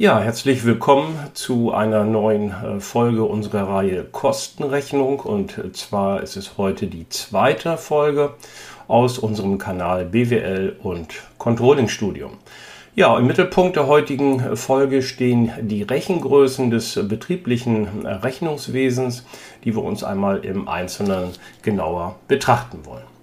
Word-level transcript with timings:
Ja, 0.00 0.20
herzlich 0.20 0.64
willkommen 0.64 1.18
zu 1.34 1.72
einer 1.72 2.04
neuen 2.04 2.52
äh, 2.52 2.78
Folge 2.78 3.24
unserer 3.24 3.68
Reihe 3.68 4.04
Kostenrechnung 4.04 5.18
und 5.18 5.58
äh, 5.58 5.72
zwar 5.72 6.22
ist 6.22 6.36
es 6.36 6.56
heute 6.56 6.86
die 6.86 7.08
zweite 7.08 7.76
Folge 7.76 8.34
aus 8.86 9.18
unserem 9.18 9.58
Kanal 9.58 10.04
BWL 10.04 10.76
und 10.84 11.08
Controlling 11.38 11.88
Studium. 11.88 12.34
Ja, 12.94 13.18
im 13.18 13.26
Mittelpunkt 13.26 13.74
der 13.74 13.88
heutigen 13.88 14.56
Folge 14.56 15.02
stehen 15.02 15.50
die 15.62 15.82
Rechengrößen 15.82 16.70
des 16.70 16.94
betrieblichen 17.08 18.06
Rechnungswesens, 18.06 19.26
die 19.64 19.74
wir 19.74 19.82
uns 19.82 20.04
einmal 20.04 20.44
im 20.44 20.68
Einzelnen 20.68 21.30
genauer 21.62 22.14
betrachten 22.28 22.86
wollen. 22.86 23.17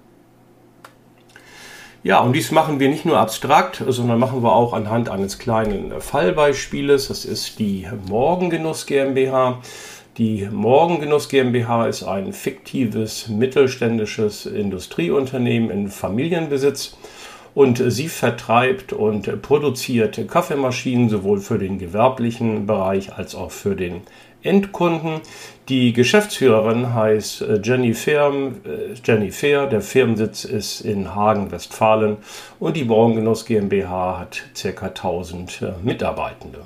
Ja, 2.05 2.19
und 2.19 2.33
dies 2.33 2.51
machen 2.51 2.79
wir 2.79 2.87
nicht 2.87 3.03
nur 3.05 3.17
abstrakt, 3.17 3.83
sondern 3.87 4.19
machen 4.19 4.43
wir 4.43 4.55
auch 4.55 4.73
anhand 4.73 5.09
eines 5.09 5.39
kleinen 5.39 5.99
Fallbeispieles. 5.99 7.07
Das 7.07 7.25
ist 7.25 7.57
die 7.57 7.87
Morgengenuss 8.07 8.85
GmbH. 8.85 9.59
Die 10.19 10.47
Morgengenuss 10.51 11.29
GmbH 11.29 11.87
ist 11.87 12.03
ein 12.03 12.31
fiktives 12.31 13.27
mittelständisches 13.27 14.45
Industrieunternehmen 14.45 15.71
in 15.71 15.87
Familienbesitz 15.87 16.95
und 17.55 17.81
sie 17.87 18.07
vertreibt 18.07 18.93
und 18.93 19.41
produziert 19.41 20.27
Kaffeemaschinen 20.27 21.09
sowohl 21.09 21.39
für 21.39 21.57
den 21.57 21.79
gewerblichen 21.79 22.67
Bereich 22.67 23.17
als 23.17 23.33
auch 23.33 23.49
für 23.49 23.75
den 23.75 24.01
Endkunden. 24.45 25.21
Die 25.67 25.93
Geschäftsführerin 25.93 26.93
heißt 26.93 27.41
äh, 27.41 27.59
Jenny 27.63 27.93
Fair, 27.93 28.31
äh, 28.31 28.93
Jenny 29.03 29.31
Fair. 29.31 29.65
Der 29.65 29.81
Firmensitz 29.81 30.45
ist 30.45 30.81
in 30.81 31.15
Hagen, 31.15 31.51
Westfalen 31.51 32.17
und 32.59 32.77
die 32.77 32.85
Morgengenuss 32.85 33.45
GmbH 33.45 34.19
hat 34.19 34.43
ca. 34.53 34.85
1000 34.87 35.61
äh, 35.61 35.73
Mitarbeitende. 35.83 36.59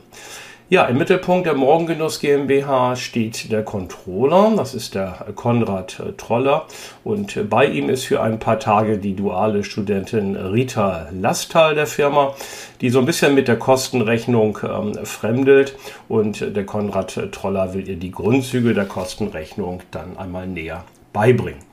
Ja, 0.71 0.85
im 0.85 0.99
Mittelpunkt 0.99 1.47
der 1.47 1.55
Morgengenuss 1.55 2.19
GmbH 2.19 2.95
steht 2.95 3.51
der 3.51 3.63
Controller, 3.63 4.53
das 4.55 4.75
ist 4.75 4.93
der 4.93 5.25
Konrad 5.33 5.99
Troller 6.17 6.67
und 7.03 7.49
bei 7.49 7.65
ihm 7.65 7.89
ist 7.89 8.03
für 8.05 8.21
ein 8.21 8.37
paar 8.37 8.59
Tage 8.59 8.99
die 8.99 9.15
duale 9.15 9.63
Studentin 9.63 10.35
Rita 10.35 11.07
Lastal 11.11 11.73
der 11.73 11.87
Firma, 11.87 12.35
die 12.81 12.91
so 12.91 12.99
ein 12.99 13.07
bisschen 13.07 13.33
mit 13.33 13.47
der 13.47 13.57
Kostenrechnung 13.57 14.59
ähm, 14.61 14.93
fremdelt 15.05 15.75
und 16.07 16.55
der 16.55 16.67
Konrad 16.67 17.19
Troller 17.31 17.73
will 17.73 17.89
ihr 17.89 17.97
die 17.97 18.11
Grundzüge 18.11 18.75
der 18.75 18.85
Kostenrechnung 18.85 19.81
dann 19.89 20.19
einmal 20.19 20.45
näher 20.45 20.83
beibringen. 21.13 21.63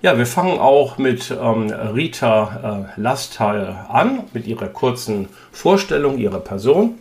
Ja, 0.00 0.16
wir 0.16 0.26
fangen 0.26 0.58
auch 0.58 0.96
mit 0.96 1.30
ähm, 1.30 1.70
Rita 1.70 2.88
äh, 2.96 3.00
Lastal 3.00 3.86
an, 3.90 4.24
mit 4.32 4.46
ihrer 4.46 4.68
kurzen 4.68 5.28
Vorstellung 5.52 6.16
ihrer 6.16 6.40
Person. 6.40 6.94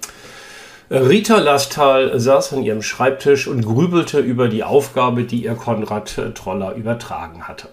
Rita 0.94 1.38
Lastal 1.38 2.20
saß 2.20 2.52
an 2.52 2.64
ihrem 2.64 2.82
Schreibtisch 2.82 3.48
und 3.48 3.66
grübelte 3.66 4.20
über 4.20 4.50
die 4.50 4.66
Aufgabe, 4.66 5.24
die 5.24 5.46
ihr 5.46 5.56
Konrad 5.56 6.20
Troller 6.36 6.76
übertragen 6.76 7.48
hatte. 7.48 7.70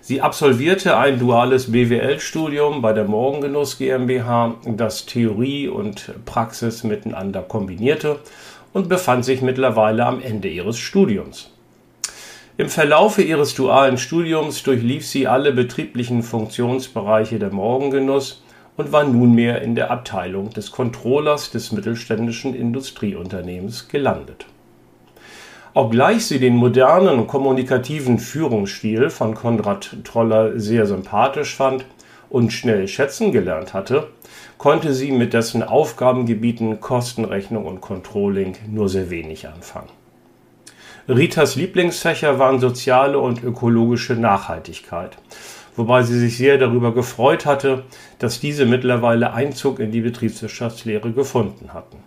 Sie 0.00 0.22
absolvierte 0.22 0.96
ein 0.96 1.18
duales 1.18 1.70
BWL-Studium 1.70 2.80
bei 2.80 2.94
der 2.94 3.04
Morgengenuss 3.04 3.76
GmbH, 3.76 4.54
das 4.64 5.04
Theorie 5.04 5.68
und 5.68 6.14
Praxis 6.24 6.82
miteinander 6.82 7.42
kombinierte 7.42 8.20
und 8.72 8.88
befand 8.88 9.26
sich 9.26 9.42
mittlerweile 9.42 10.06
am 10.06 10.22
Ende 10.22 10.48
ihres 10.48 10.78
Studiums. 10.78 11.50
Im 12.56 12.70
Verlaufe 12.70 13.20
ihres 13.20 13.54
dualen 13.54 13.98
Studiums 13.98 14.62
durchlief 14.62 15.06
sie 15.06 15.26
alle 15.26 15.52
betrieblichen 15.52 16.22
Funktionsbereiche 16.22 17.38
der 17.38 17.52
Morgengenuss 17.52 18.40
und 18.76 18.92
war 18.92 19.04
nunmehr 19.04 19.62
in 19.62 19.74
der 19.74 19.90
Abteilung 19.90 20.50
des 20.50 20.70
Controllers 20.70 21.50
des 21.50 21.72
mittelständischen 21.72 22.54
Industrieunternehmens 22.54 23.88
gelandet. 23.88 24.46
Obgleich 25.74 26.26
sie 26.26 26.38
den 26.38 26.56
modernen 26.56 27.26
kommunikativen 27.26 28.18
Führungsstil 28.18 29.10
von 29.10 29.34
Konrad 29.34 29.96
Troller 30.04 30.58
sehr 30.58 30.86
sympathisch 30.86 31.54
fand 31.54 31.84
und 32.30 32.52
schnell 32.52 32.88
schätzen 32.88 33.30
gelernt 33.30 33.74
hatte, 33.74 34.08
konnte 34.58 34.94
sie 34.94 35.12
mit 35.12 35.34
dessen 35.34 35.62
Aufgabengebieten 35.62 36.80
Kostenrechnung 36.80 37.66
und 37.66 37.82
Controlling 37.82 38.56
nur 38.70 38.88
sehr 38.88 39.10
wenig 39.10 39.48
anfangen. 39.48 39.90
Ritas 41.08 41.56
Lieblingsfächer 41.56 42.38
waren 42.38 42.58
soziale 42.58 43.18
und 43.18 43.44
ökologische 43.44 44.14
Nachhaltigkeit 44.14 45.18
wobei 45.76 46.02
sie 46.02 46.18
sich 46.18 46.36
sehr 46.36 46.58
darüber 46.58 46.92
gefreut 46.92 47.46
hatte, 47.46 47.84
dass 48.18 48.40
diese 48.40 48.66
mittlerweile 48.66 49.32
Einzug 49.32 49.78
in 49.78 49.92
die 49.92 50.00
Betriebswirtschaftslehre 50.00 51.12
gefunden 51.12 51.72
hatten. 51.72 51.98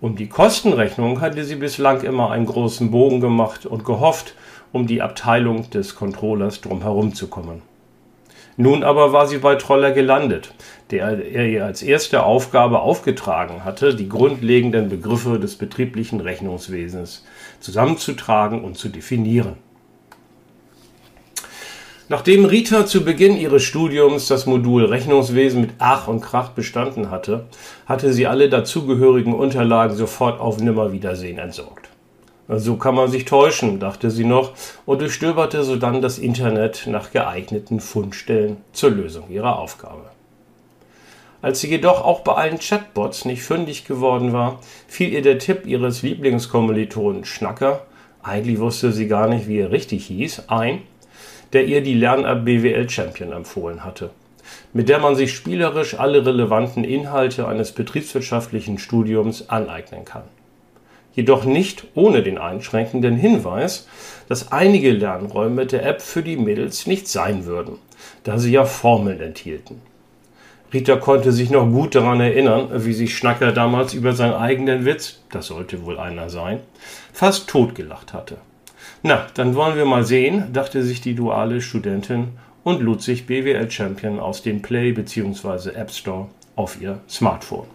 Um 0.00 0.14
die 0.14 0.28
Kostenrechnung 0.28 1.20
hatte 1.20 1.44
sie 1.44 1.56
bislang 1.56 2.02
immer 2.02 2.30
einen 2.30 2.46
großen 2.46 2.90
Bogen 2.90 3.20
gemacht 3.20 3.66
und 3.66 3.84
gehofft, 3.84 4.34
um 4.72 4.86
die 4.86 5.02
Abteilung 5.02 5.70
des 5.70 5.96
Controllers 5.96 6.60
drumherum 6.60 7.14
zu 7.14 7.28
kommen. 7.28 7.62
Nun 8.56 8.82
aber 8.82 9.12
war 9.12 9.28
sie 9.28 9.38
bei 9.38 9.54
Troller 9.54 9.92
gelandet, 9.92 10.52
der 10.90 11.24
er 11.24 11.46
ihr 11.46 11.64
als 11.64 11.80
erste 11.80 12.24
Aufgabe 12.24 12.80
aufgetragen 12.80 13.64
hatte, 13.64 13.94
die 13.94 14.08
grundlegenden 14.08 14.88
Begriffe 14.88 15.38
des 15.38 15.56
betrieblichen 15.56 16.20
Rechnungswesens 16.20 17.24
zusammenzutragen 17.60 18.64
und 18.64 18.76
zu 18.76 18.88
definieren. 18.88 19.56
Nachdem 22.10 22.46
Rita 22.46 22.86
zu 22.86 23.04
Beginn 23.04 23.36
ihres 23.36 23.62
Studiums 23.62 24.28
das 24.28 24.46
Modul 24.46 24.86
Rechnungswesen 24.86 25.60
mit 25.60 25.72
Ach 25.78 26.08
und 26.08 26.22
Krach 26.22 26.50
bestanden 26.50 27.10
hatte, 27.10 27.44
hatte 27.84 28.14
sie 28.14 28.26
alle 28.26 28.48
dazugehörigen 28.48 29.34
Unterlagen 29.34 29.94
sofort 29.94 30.40
auf 30.40 30.58
Nimmerwiedersehen 30.58 31.36
entsorgt. 31.36 31.90
So 32.48 32.76
kann 32.76 32.94
man 32.94 33.10
sich 33.10 33.26
täuschen, 33.26 33.78
dachte 33.78 34.10
sie 34.10 34.24
noch 34.24 34.52
und 34.86 35.02
durchstöberte 35.02 35.64
sodann 35.64 36.00
das 36.00 36.16
Internet 36.16 36.86
nach 36.86 37.10
geeigneten 37.12 37.78
Fundstellen 37.78 38.56
zur 38.72 38.88
Lösung 38.88 39.28
ihrer 39.28 39.58
Aufgabe. 39.58 40.04
Als 41.42 41.60
sie 41.60 41.68
jedoch 41.68 42.02
auch 42.02 42.20
bei 42.20 42.32
allen 42.32 42.58
Chatbots 42.58 43.26
nicht 43.26 43.42
fündig 43.42 43.84
geworden 43.84 44.32
war, 44.32 44.60
fiel 44.86 45.12
ihr 45.12 45.20
der 45.20 45.38
Tipp 45.38 45.66
ihres 45.66 46.00
Lieblingskommilitonen 46.00 47.26
Schnacker, 47.26 47.82
eigentlich 48.22 48.60
wusste 48.60 48.92
sie 48.92 49.08
gar 49.08 49.28
nicht, 49.28 49.46
wie 49.46 49.58
er 49.58 49.70
richtig 49.70 50.06
hieß, 50.06 50.44
ein 50.48 50.80
der 51.52 51.66
ihr 51.66 51.80
die 51.80 51.94
Lern-App 51.94 52.44
BWL 52.44 52.88
Champion 52.88 53.32
empfohlen 53.32 53.84
hatte, 53.84 54.10
mit 54.72 54.88
der 54.88 54.98
man 54.98 55.16
sich 55.16 55.34
spielerisch 55.34 55.98
alle 55.98 56.24
relevanten 56.24 56.84
Inhalte 56.84 57.46
eines 57.48 57.72
betriebswirtschaftlichen 57.72 58.78
Studiums 58.78 59.48
aneignen 59.48 60.04
kann. 60.04 60.24
Jedoch 61.14 61.44
nicht 61.44 61.84
ohne 61.94 62.22
den 62.22 62.38
einschränkenden 62.38 63.16
Hinweis, 63.16 63.88
dass 64.28 64.52
einige 64.52 64.92
Lernräume 64.92 65.66
der 65.66 65.84
App 65.84 66.00
für 66.00 66.22
die 66.22 66.36
Mädels 66.36 66.86
nicht 66.86 67.08
sein 67.08 67.44
würden, 67.44 67.78
da 68.24 68.38
sie 68.38 68.52
ja 68.52 68.64
Formeln 68.64 69.20
enthielten. 69.20 69.80
Rita 70.72 70.96
konnte 70.96 71.32
sich 71.32 71.48
noch 71.50 71.64
gut 71.64 71.94
daran 71.94 72.20
erinnern, 72.20 72.68
wie 72.84 72.92
sich 72.92 73.16
Schnacker 73.16 73.52
damals 73.52 73.94
über 73.94 74.12
seinen 74.12 74.34
eigenen 74.34 74.84
Witz, 74.84 75.18
das 75.32 75.46
sollte 75.46 75.84
wohl 75.86 75.98
einer 75.98 76.28
sein, 76.28 76.60
fast 77.12 77.48
totgelacht 77.48 78.12
hatte. 78.12 78.36
Na, 79.02 79.26
dann 79.34 79.54
wollen 79.54 79.76
wir 79.76 79.84
mal 79.84 80.04
sehen, 80.04 80.52
dachte 80.52 80.82
sich 80.82 81.00
die 81.00 81.14
duale 81.14 81.60
Studentin 81.60 82.28
und 82.64 82.80
lud 82.80 83.02
sich 83.02 83.26
BWL 83.26 83.70
Champion 83.70 84.20
aus 84.20 84.42
dem 84.42 84.62
Play 84.62 84.92
bzw. 84.92 85.70
App 85.70 85.90
Store 85.90 86.28
auf 86.56 86.80
ihr 86.80 86.98
Smartphone. 87.08 87.66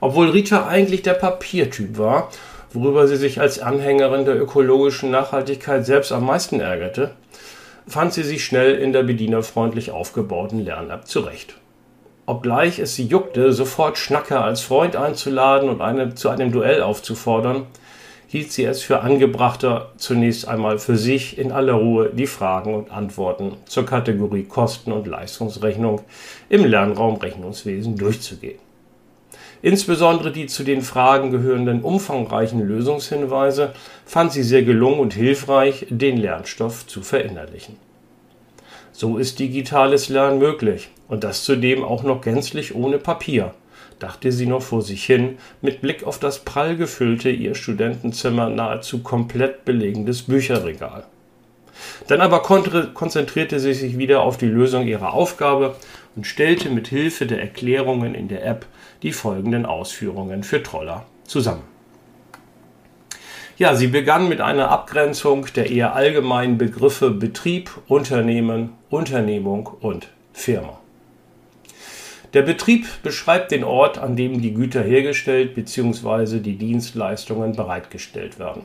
Obwohl 0.00 0.30
Rita 0.30 0.66
eigentlich 0.66 1.02
der 1.02 1.14
Papiertyp 1.14 1.96
war, 1.96 2.28
worüber 2.72 3.06
sie 3.06 3.16
sich 3.16 3.40
als 3.40 3.60
Anhängerin 3.60 4.24
der 4.24 4.40
ökologischen 4.40 5.10
Nachhaltigkeit 5.10 5.86
selbst 5.86 6.10
am 6.10 6.26
meisten 6.26 6.58
ärgerte, 6.58 7.12
fand 7.86 8.12
sie 8.12 8.24
sich 8.24 8.44
schnell 8.44 8.74
in 8.74 8.92
der 8.92 9.04
bedienerfreundlich 9.04 9.90
aufgebauten 9.90 10.64
Lern-App 10.64 11.06
zurecht. 11.06 11.54
Obgleich 12.26 12.78
es 12.78 12.94
sie 12.94 13.06
juckte, 13.06 13.52
sofort 13.52 13.98
Schnacker 13.98 14.44
als 14.44 14.62
Freund 14.62 14.96
einzuladen 14.96 15.68
und 15.68 15.80
eine, 15.80 16.14
zu 16.14 16.28
einem 16.28 16.52
Duell 16.52 16.82
aufzufordern, 16.82 17.66
hielt 18.32 18.50
sie 18.50 18.64
es 18.64 18.80
für 18.80 19.00
angebrachter, 19.00 19.92
zunächst 19.98 20.48
einmal 20.48 20.78
für 20.78 20.96
sich 20.96 21.36
in 21.36 21.52
aller 21.52 21.74
Ruhe 21.74 22.08
die 22.14 22.26
Fragen 22.26 22.74
und 22.74 22.90
Antworten 22.90 23.58
zur 23.66 23.84
Kategorie 23.84 24.44
Kosten- 24.44 24.92
und 24.92 25.06
Leistungsrechnung 25.06 26.00
im 26.48 26.64
Lernraum 26.64 27.16
Rechnungswesen 27.16 27.98
durchzugehen. 27.98 28.58
Insbesondere 29.60 30.32
die 30.32 30.46
zu 30.46 30.64
den 30.64 30.80
Fragen 30.80 31.30
gehörenden 31.30 31.82
umfangreichen 31.82 32.66
Lösungshinweise 32.66 33.74
fand 34.06 34.32
sie 34.32 34.44
sehr 34.44 34.62
gelungen 34.62 35.00
und 35.00 35.12
hilfreich, 35.12 35.86
den 35.90 36.16
Lernstoff 36.16 36.86
zu 36.86 37.02
verinnerlichen. 37.02 37.76
So 38.92 39.18
ist 39.18 39.40
digitales 39.40 40.08
Lernen 40.08 40.38
möglich 40.38 40.88
und 41.06 41.22
das 41.22 41.44
zudem 41.44 41.84
auch 41.84 42.02
noch 42.02 42.22
gänzlich 42.22 42.74
ohne 42.74 42.96
Papier 42.96 43.52
dachte 44.02 44.32
sie 44.32 44.46
noch 44.46 44.62
vor 44.62 44.82
sich 44.82 45.04
hin, 45.04 45.38
mit 45.60 45.80
Blick 45.80 46.04
auf 46.04 46.18
das 46.18 46.40
prall 46.40 46.76
gefüllte 46.76 47.30
ihr 47.30 47.54
Studentenzimmer 47.54 48.48
nahezu 48.48 49.02
komplett 49.02 49.64
belegendes 49.64 50.22
Bücherregal. 50.22 51.04
Dann 52.08 52.20
aber 52.20 52.42
konzentrierte 52.42 53.60
sie 53.60 53.74
sich 53.74 53.98
wieder 53.98 54.22
auf 54.22 54.36
die 54.36 54.46
Lösung 54.46 54.86
ihrer 54.86 55.14
Aufgabe 55.14 55.76
und 56.16 56.26
stellte 56.26 56.68
mit 56.68 56.88
Hilfe 56.88 57.26
der 57.26 57.40
Erklärungen 57.40 58.14
in 58.14 58.28
der 58.28 58.44
App 58.44 58.66
die 59.02 59.12
folgenden 59.12 59.66
Ausführungen 59.66 60.42
für 60.42 60.62
Troller 60.62 61.06
zusammen. 61.24 61.64
Ja, 63.58 63.74
sie 63.74 63.86
begann 63.86 64.28
mit 64.28 64.40
einer 64.40 64.70
Abgrenzung 64.70 65.46
der 65.54 65.70
eher 65.70 65.94
allgemeinen 65.94 66.58
Begriffe 66.58 67.10
Betrieb, 67.10 67.70
Unternehmen, 67.86 68.72
Unternehmung 68.90 69.66
und 69.80 70.08
Firma. 70.32 70.81
Der 72.34 72.42
Betrieb 72.42 72.86
beschreibt 73.02 73.50
den 73.50 73.62
Ort, 73.62 73.98
an 73.98 74.16
dem 74.16 74.40
die 74.40 74.54
Güter 74.54 74.82
hergestellt 74.82 75.54
bzw. 75.54 76.40
die 76.40 76.56
Dienstleistungen 76.56 77.54
bereitgestellt 77.54 78.38
werden. 78.38 78.62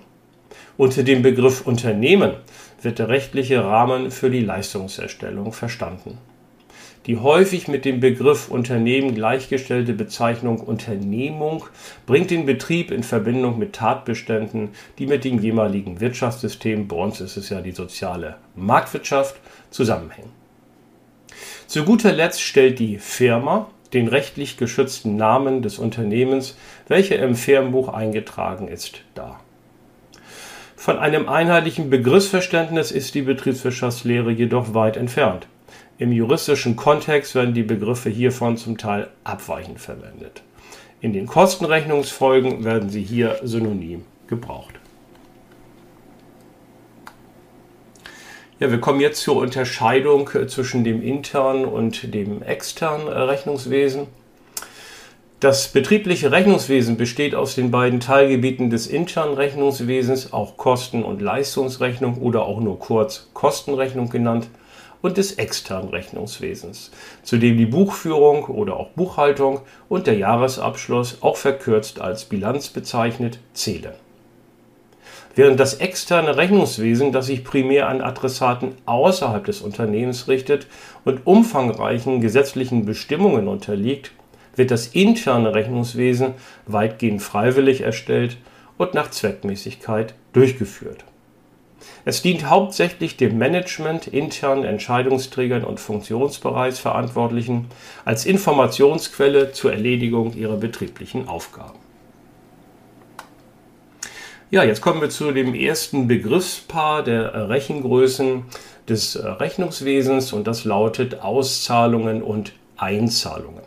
Unter 0.78 1.04
dem 1.04 1.22
Begriff 1.22 1.68
Unternehmen 1.68 2.32
wird 2.82 3.00
der 3.00 3.10
rechtliche 3.10 3.66
Rahmen 3.66 4.12
für 4.12 4.30
die 4.30 4.40
Leistungserstellung 4.40 5.52
verstanden. 5.52 6.18
Die 7.08 7.18
häufig 7.18 7.68
mit 7.68 7.84
dem 7.84 8.00
Begriff 8.00 8.50
Unternehmen 8.50 9.16
gleichgestellte 9.16 9.94
Bezeichnung 9.94 10.60
Unternehmung 10.60 11.66
bringt 12.06 12.32
den 12.32 12.46
Betrieb 12.46 12.92
in 12.92 13.04
Verbindung 13.04 13.58
mit 13.58 13.74
Tatbeständen, 13.74 14.70
die 14.98 15.08
mit 15.08 15.24
dem 15.24 15.40
jeweiligen 15.40 16.00
Wirtschaftssystem, 16.00 16.88
bei 16.88 16.96
uns 16.96 17.20
ist 17.22 17.38
es 17.38 17.50
ja 17.50 17.62
die 17.62 17.72
soziale 17.72 18.36
Marktwirtschaft, 18.56 19.36
zusammenhängen. 19.72 20.37
Zu 21.68 21.84
guter 21.84 22.14
Letzt 22.14 22.42
stellt 22.42 22.80
die 22.80 22.98
Firma 22.98 23.68
den 23.94 24.08
rechtlich 24.08 24.56
geschützten 24.56 25.18
Namen 25.18 25.62
des 25.62 25.80
Unternehmens, 25.80 26.58
welcher 26.88 27.20
im 27.20 27.36
Firmenbuch 27.36 27.90
eingetragen 27.90 28.70
ist, 28.70 29.02
dar. 29.16 29.42
Von 30.78 30.98
einem 30.98 31.28
einheitlichen 31.28 31.90
Begriffsverständnis 31.90 32.92
ist 32.92 33.16
die 33.16 33.22
Betriebswirtschaftslehre 33.22 34.32
jedoch 34.32 34.74
weit 34.74 34.96
entfernt. 34.96 35.48
Im 35.98 36.14
juristischen 36.14 36.78
Kontext 36.78 37.36
werden 37.36 37.54
die 37.54 37.64
Begriffe 37.64 38.10
hiervon 38.10 38.56
zum 38.56 38.78
Teil 38.78 39.10
abweichend 39.26 39.82
verwendet. 39.82 40.44
In 41.02 41.12
den 41.12 41.28
Kostenrechnungsfolgen 41.28 42.64
werden 42.64 42.90
sie 42.90 43.04
hier 43.04 43.40
synonym 43.44 44.06
gebraucht. 44.28 44.76
Ja, 48.60 48.72
wir 48.72 48.82
kommen 48.82 49.00
jetzt 49.02 49.22
zur 49.22 49.36
Unterscheidung 49.36 50.28
zwischen 50.48 50.84
dem 50.84 51.04
internen 51.04 51.66
und 51.66 52.16
dem 52.16 52.42
externen 52.42 53.08
Rechnungswesen. 53.08 54.08
Das 55.40 55.68
betriebliche 55.68 56.32
Rechnungswesen 56.32 56.98
besteht 56.98 57.36
aus 57.36 57.54
den 57.54 57.70
beiden 57.70 58.00
Teilgebieten 58.00 58.72
des 58.72 58.88
internen 58.88 59.36
Rechnungswesens, 59.36 60.34
auch 60.34 60.58
Kosten- 60.58 61.04
und 61.04 61.22
Leistungsrechnung 61.22 62.18
oder 62.18 62.46
auch 62.46 62.60
nur 62.60 62.80
kurz 62.80 63.30
Kostenrechnung 63.36 64.10
genannt, 64.10 64.48
und 65.04 65.18
des 65.18 65.34
externen 65.34 65.90
Rechnungswesens, 65.90 66.90
zu 67.22 67.38
dem 67.38 67.58
die 67.58 67.68
Buchführung 67.68 68.46
oder 68.46 68.78
auch 68.78 68.90
Buchhaltung 68.90 69.62
und 69.88 70.08
der 70.08 70.18
Jahresabschluss, 70.18 71.20
auch 71.22 71.38
verkürzt 71.38 72.02
als 72.02 72.26
Bilanz 72.26 72.70
bezeichnet, 72.70 73.38
zählen. 73.54 73.94
Während 75.38 75.60
das 75.60 75.76
externe 75.76 76.36
Rechnungswesen, 76.36 77.12
das 77.12 77.28
sich 77.28 77.44
primär 77.44 77.88
an 77.90 78.02
Adressaten 78.02 78.74
außerhalb 78.88 79.46
des 79.46 79.62
Unternehmens 79.62 80.28
richtet 80.28 80.66
und 81.06 81.28
umfangreichen 81.28 82.22
gesetzlichen 82.22 82.88
Bestimmungen 82.88 83.48
unterliegt, 83.48 84.14
wird 84.56 84.72
das 84.72 84.88
interne 84.88 85.54
Rechnungswesen 85.54 86.34
weitgehend 86.66 87.22
freiwillig 87.22 87.82
erstellt 87.82 88.38
und 88.80 88.96
nach 88.96 89.12
Zweckmäßigkeit 89.12 90.16
durchgeführt. 90.34 91.06
Es 92.04 92.24
dient 92.24 92.50
hauptsächlich 92.50 93.16
dem 93.16 93.38
Management, 93.38 94.08
internen 94.08 94.64
Entscheidungsträgern 94.64 95.64
und 95.64 95.80
Funktionsbereichsverantwortlichen 95.80 97.68
als 98.06 98.26
Informationsquelle 98.26 99.52
zur 99.52 99.72
Erledigung 99.72 100.36
ihrer 100.36 100.58
betrieblichen 100.58 101.28
Aufgaben. 101.28 101.87
Ja, 104.50 104.64
jetzt 104.64 104.80
kommen 104.80 105.02
wir 105.02 105.10
zu 105.10 105.34
dem 105.34 105.54
ersten 105.54 106.08
Begriffspaar 106.08 107.04
der 107.04 107.50
Rechengrößen 107.50 108.46
des 108.88 109.20
Rechnungswesens 109.22 110.32
und 110.32 110.48
das 110.48 110.64
lautet 110.64 111.20
Auszahlungen 111.20 112.22
und 112.22 112.54
Einzahlungen. 112.78 113.64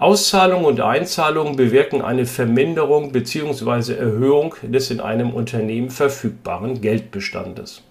Auszahlungen 0.00 0.64
und 0.64 0.80
Einzahlungen 0.80 1.54
bewirken 1.54 2.02
eine 2.02 2.26
Verminderung 2.26 3.12
bzw. 3.12 3.94
Erhöhung 3.94 4.56
des 4.62 4.90
in 4.90 4.98
einem 4.98 5.30
Unternehmen 5.30 5.90
verfügbaren 5.90 6.80
Geldbestandes, 6.80 7.82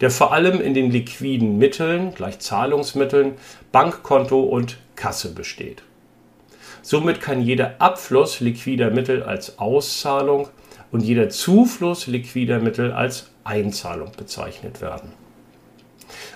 der 0.00 0.12
vor 0.12 0.32
allem 0.32 0.60
in 0.60 0.72
den 0.72 0.92
liquiden 0.92 1.58
Mitteln 1.58 2.14
gleich 2.14 2.38
Zahlungsmitteln, 2.38 3.32
Bankkonto 3.72 4.40
und 4.40 4.78
Kasse 4.94 5.34
besteht. 5.34 5.82
Somit 6.80 7.20
kann 7.20 7.42
jeder 7.42 7.74
Abfluss 7.80 8.38
liquider 8.38 8.92
Mittel 8.92 9.24
als 9.24 9.58
Auszahlung 9.58 10.48
und 10.90 11.00
jeder 11.00 11.28
Zufluss 11.28 12.06
liquider 12.06 12.60
Mittel 12.60 12.92
als 12.92 13.30
Einzahlung 13.44 14.12
bezeichnet 14.16 14.80
werden. 14.80 15.12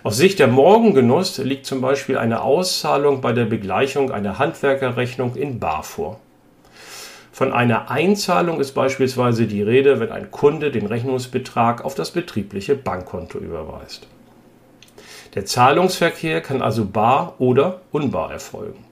Aus 0.03 0.17
Sicht 0.17 0.39
der 0.39 0.49
Morgengenuss 0.49 1.39
liegt 1.39 1.67
zum 1.67 1.81
Beispiel 1.81 2.19
eine 2.19 2.43
Auszahlung 2.43 3.21
bei 3.21 3.33
der 3.33 3.45
Begleichung 3.45 4.11
einer 4.11 4.39
Handwerkerrechnung 4.39 5.37
in 5.37 5.59
bar 5.59 5.83
vor. 5.83 6.21
Von 7.33 7.53
einer 7.53 7.91
Einzahlung 7.91 8.61
ist 8.61 8.73
beispielsweise 8.73 9.47
die 9.47 9.63
Rede, 9.63 10.01
wenn 10.01 10.13
ein 10.13 10.31
Kunde 10.31 10.71
den 10.71 10.87
Rechnungsbetrag 10.87 11.85
auf 11.85 11.95
das 11.95 12.11
betriebliche 12.11 12.77
Bankkonto 12.77 13.39
überweist. 13.39 14.07
Der 15.35 15.47
Zahlungsverkehr 15.47 16.43
kann 16.43 16.61
also 16.61 16.85
bar 16.85 17.37
oder 17.39 17.81
unbar 17.91 18.31
erfolgen. 18.31 18.85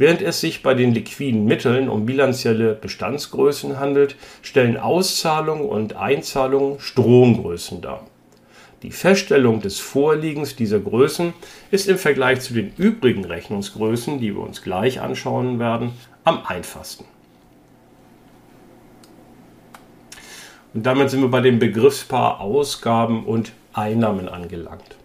Während 0.00 0.22
es 0.22 0.40
sich 0.40 0.62
bei 0.62 0.72
den 0.72 0.94
liquiden 0.94 1.44
Mitteln 1.44 1.90
um 1.90 2.06
bilanzielle 2.06 2.72
Bestandsgrößen 2.72 3.78
handelt, 3.78 4.16
stellen 4.40 4.78
Auszahlungen 4.78 5.66
und 5.66 5.94
Einzahlungen 5.94 6.80
Stromgrößen 6.80 7.82
dar. 7.82 8.06
Die 8.82 8.92
Feststellung 8.92 9.60
des 9.60 9.78
Vorliegens 9.78 10.56
dieser 10.56 10.80
Größen 10.80 11.34
ist 11.70 11.86
im 11.86 11.98
Vergleich 11.98 12.40
zu 12.40 12.54
den 12.54 12.72
übrigen 12.78 13.26
Rechnungsgrößen, 13.26 14.18
die 14.20 14.34
wir 14.34 14.40
uns 14.40 14.62
gleich 14.62 15.02
anschauen 15.02 15.58
werden, 15.58 15.90
am 16.24 16.46
einfachsten. 16.46 17.04
Und 20.72 20.86
damit 20.86 21.10
sind 21.10 21.20
wir 21.20 21.28
bei 21.28 21.42
dem 21.42 21.58
Begriffspaar 21.58 22.40
Ausgaben 22.40 23.26
und 23.26 23.52
Einnahmen 23.74 24.30
angelangt. 24.30 24.96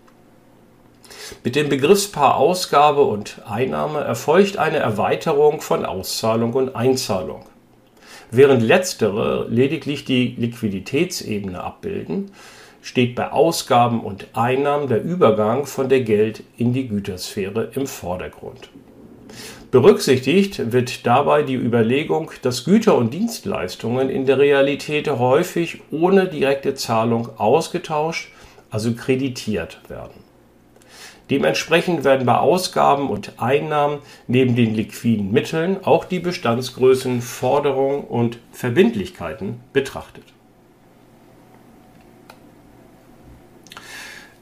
Mit 1.43 1.55
dem 1.55 1.69
Begriffspaar 1.69 2.37
Ausgabe 2.37 3.01
und 3.01 3.41
Einnahme 3.47 3.99
erfolgt 3.99 4.57
eine 4.57 4.77
Erweiterung 4.77 5.61
von 5.61 5.85
Auszahlung 5.85 6.53
und 6.53 6.75
Einzahlung. 6.75 7.45
Während 8.31 8.61
letztere 8.61 9.47
lediglich 9.49 10.05
die 10.05 10.35
Liquiditätsebene 10.37 11.63
abbilden, 11.63 12.31
steht 12.81 13.15
bei 13.15 13.31
Ausgaben 13.31 14.01
und 14.01 14.27
Einnahmen 14.33 14.87
der 14.87 15.03
Übergang 15.03 15.65
von 15.65 15.89
der 15.89 16.01
Geld 16.01 16.43
in 16.57 16.73
die 16.73 16.87
Gütersphäre 16.87 17.71
im 17.73 17.87
Vordergrund. 17.87 18.69
Berücksichtigt 19.71 20.71
wird 20.71 21.05
dabei 21.05 21.43
die 21.43 21.55
Überlegung, 21.55 22.31
dass 22.43 22.63
Güter 22.63 22.95
und 22.95 23.13
Dienstleistungen 23.13 24.09
in 24.09 24.25
der 24.25 24.37
Realität 24.37 25.09
häufig 25.09 25.81
ohne 25.91 26.27
direkte 26.27 26.75
Zahlung 26.75 27.29
ausgetauscht, 27.37 28.31
also 28.69 28.93
kreditiert 28.93 29.79
werden. 29.87 30.24
Dementsprechend 31.29 32.03
werden 32.03 32.25
bei 32.25 32.37
Ausgaben 32.37 33.09
und 33.09 33.33
Einnahmen 33.37 33.99
neben 34.27 34.55
den 34.55 34.75
liquiden 34.75 35.31
Mitteln 35.31 35.83
auch 35.83 36.05
die 36.05 36.19
Bestandsgrößen, 36.19 37.21
Forderungen 37.21 38.03
und 38.03 38.37
Verbindlichkeiten 38.51 39.59
betrachtet. 39.73 40.23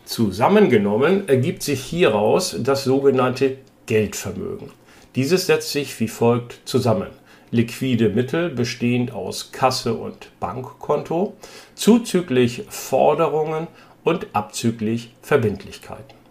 Zusammengenommen 0.06 1.28
ergibt 1.30 1.64
sich 1.64 1.84
hieraus 1.84 2.56
das 2.60 2.84
sogenannte 2.84 3.58
Geldvermögen. 3.86 4.70
Dieses 5.16 5.48
setzt 5.48 5.72
sich 5.72 6.00
wie 6.00 6.08
folgt 6.08 6.60
zusammen. 6.66 7.08
Liquide 7.50 8.10
Mittel 8.10 8.50
bestehend 8.50 9.12
aus 9.12 9.52
Kasse 9.52 9.94
und 9.94 10.30
Bankkonto, 10.40 11.34
zuzüglich 11.76 12.64
Forderungen 12.68 13.68
und 14.04 14.28
abzüglich 14.34 15.14
Verbindlichkeiten. 15.22 16.23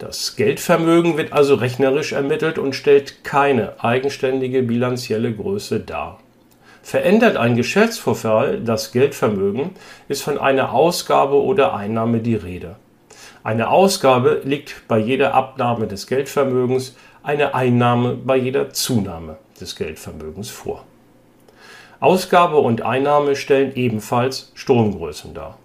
Das 0.00 0.34
Geldvermögen 0.34 1.18
wird 1.18 1.34
also 1.34 1.56
rechnerisch 1.56 2.12
ermittelt 2.12 2.58
und 2.58 2.74
stellt 2.74 3.22
keine 3.22 3.84
eigenständige 3.84 4.62
bilanzielle 4.62 5.30
Größe 5.30 5.80
dar. 5.80 6.20
Verändert 6.82 7.36
ein 7.36 7.54
Geschäftsvorfall 7.54 8.60
das 8.60 8.92
Geldvermögen, 8.92 9.72
ist 10.08 10.22
von 10.22 10.38
einer 10.38 10.72
Ausgabe 10.72 11.34
oder 11.34 11.74
Einnahme 11.74 12.20
die 12.20 12.34
Rede. 12.34 12.76
Eine 13.44 13.68
Ausgabe 13.68 14.40
liegt 14.42 14.88
bei 14.88 14.96
jeder 14.96 15.34
Abnahme 15.34 15.86
des 15.86 16.06
Geldvermögens, 16.06 16.96
eine 17.22 17.54
Einnahme 17.54 18.14
bei 18.14 18.36
jeder 18.36 18.70
Zunahme 18.70 19.36
des 19.60 19.76
Geldvermögens 19.76 20.48
vor. 20.48 20.86
Ausgabe 22.00 22.56
und 22.56 22.80
Einnahme 22.80 23.36
stellen 23.36 23.74
ebenfalls 23.74 24.50
Stromgrößen 24.54 25.34
dar. 25.34 25.58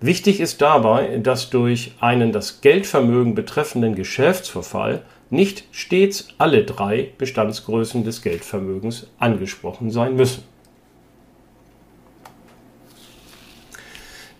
Wichtig 0.00 0.40
ist 0.40 0.60
dabei, 0.60 1.18
dass 1.18 1.50
durch 1.50 1.92
einen 2.00 2.32
das 2.32 2.60
Geldvermögen 2.60 3.34
betreffenden 3.34 3.94
Geschäftsverfall 3.94 5.02
nicht 5.30 5.64
stets 5.72 6.28
alle 6.38 6.64
drei 6.64 7.10
Bestandsgrößen 7.18 8.04
des 8.04 8.22
Geldvermögens 8.22 9.08
angesprochen 9.18 9.90
sein 9.90 10.16
müssen. 10.16 10.44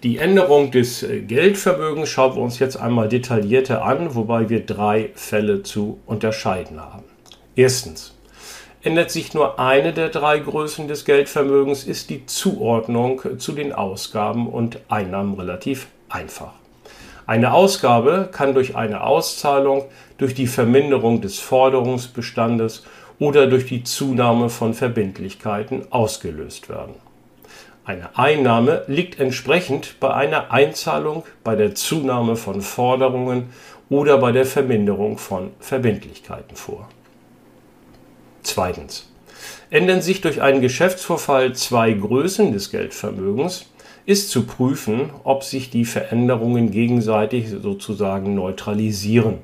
Die 0.02 0.18
Änderung 0.18 0.70
des 0.70 1.06
Geldvermögens 1.26 2.11
schauen 2.11 2.37
wir 2.37 2.42
uns 2.42 2.58
jetzt 2.58 2.76
einmal 2.76 3.08
detaillierter 3.08 3.84
an, 3.84 4.14
wobei 4.14 4.50
wir 4.50 4.66
drei 4.66 5.11
Fälle 5.14 5.62
zu 5.62 5.99
unterscheiden 6.04 6.78
haben. 6.78 7.04
Erstens. 7.56 8.13
Ändert 8.85 9.11
sich 9.11 9.33
nur 9.33 9.59
eine 9.59 9.95
der 9.95 10.11
drei 10.11 10.38
Größen 10.38 10.88
des 10.88 11.07
Geldvermögens, 11.07 11.85
ist 11.85 12.11
die 12.11 12.26
Zuordnung 12.26 13.23
zu 13.38 13.53
den 13.53 13.73
Ausgaben 13.73 14.47
und 14.47 14.79
Einnahmen 14.88 15.41
relativ 15.41 15.87
einfach. 16.11 16.53
Eine 17.26 17.55
Ausgabe 17.55 18.29
kann 18.31 18.53
durch 18.53 18.76
eine 18.76 19.03
Auszahlung, 19.03 19.87
durch 20.19 20.35
die 20.35 20.47
Verminderung 20.47 21.23
des 21.23 21.38
Forderungsbestandes 21.38 22.85
oder 23.19 23.47
durch 23.47 23.64
die 23.64 23.85
Zunahme 23.85 24.50
von 24.50 24.75
Verbindlichkeiten 24.75 25.91
ausgelöst 25.91 26.69
werden. 26.69 26.97
Eine 27.87 28.19
Einnahme 28.19 28.85
liegt 28.87 29.19
entsprechend 29.19 29.99
bei 29.99 30.12
einer 30.12 30.53
Einzahlung, 30.53 31.25
bei 31.43 31.57
der 31.57 31.75
Zunahme 31.75 32.37
von 32.37 32.61
Forderungen 32.61 33.49
oder 33.88 34.19
bei 34.19 34.33
der 34.33 34.45
Verminderung 34.45 35.17
von 35.17 35.53
Verbindlichkeiten 35.59 36.55
vor. 36.55 36.87
Zweitens. 38.44 39.10
Ändern 39.70 40.00
sich 40.00 40.20
durch 40.20 40.40
einen 40.40 40.60
Geschäftsvorfall 40.60 41.54
zwei 41.54 41.92
Größen 41.92 42.52
des 42.52 42.70
Geldvermögens, 42.70 43.66
ist 44.06 44.30
zu 44.30 44.46
prüfen, 44.46 45.10
ob 45.24 45.42
sich 45.42 45.70
die 45.70 45.84
Veränderungen 45.84 46.70
gegenseitig 46.70 47.48
sozusagen 47.48 48.34
neutralisieren. 48.34 49.38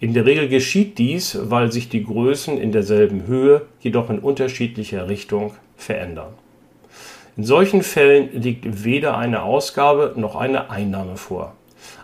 In 0.00 0.14
der 0.14 0.24
Regel 0.24 0.48
geschieht 0.48 0.96
dies, 0.96 1.38
weil 1.42 1.70
sich 1.70 1.90
die 1.90 2.02
Größen 2.02 2.58
in 2.58 2.72
derselben 2.72 3.26
Höhe, 3.26 3.66
jedoch 3.80 4.08
in 4.08 4.18
unterschiedlicher 4.18 5.08
Richtung 5.08 5.52
verändern. 5.76 6.32
In 7.36 7.44
solchen 7.44 7.82
Fällen 7.82 8.30
liegt 8.32 8.84
weder 8.84 9.18
eine 9.18 9.42
Ausgabe 9.42 10.14
noch 10.16 10.36
eine 10.36 10.70
Einnahme 10.70 11.16
vor. 11.16 11.54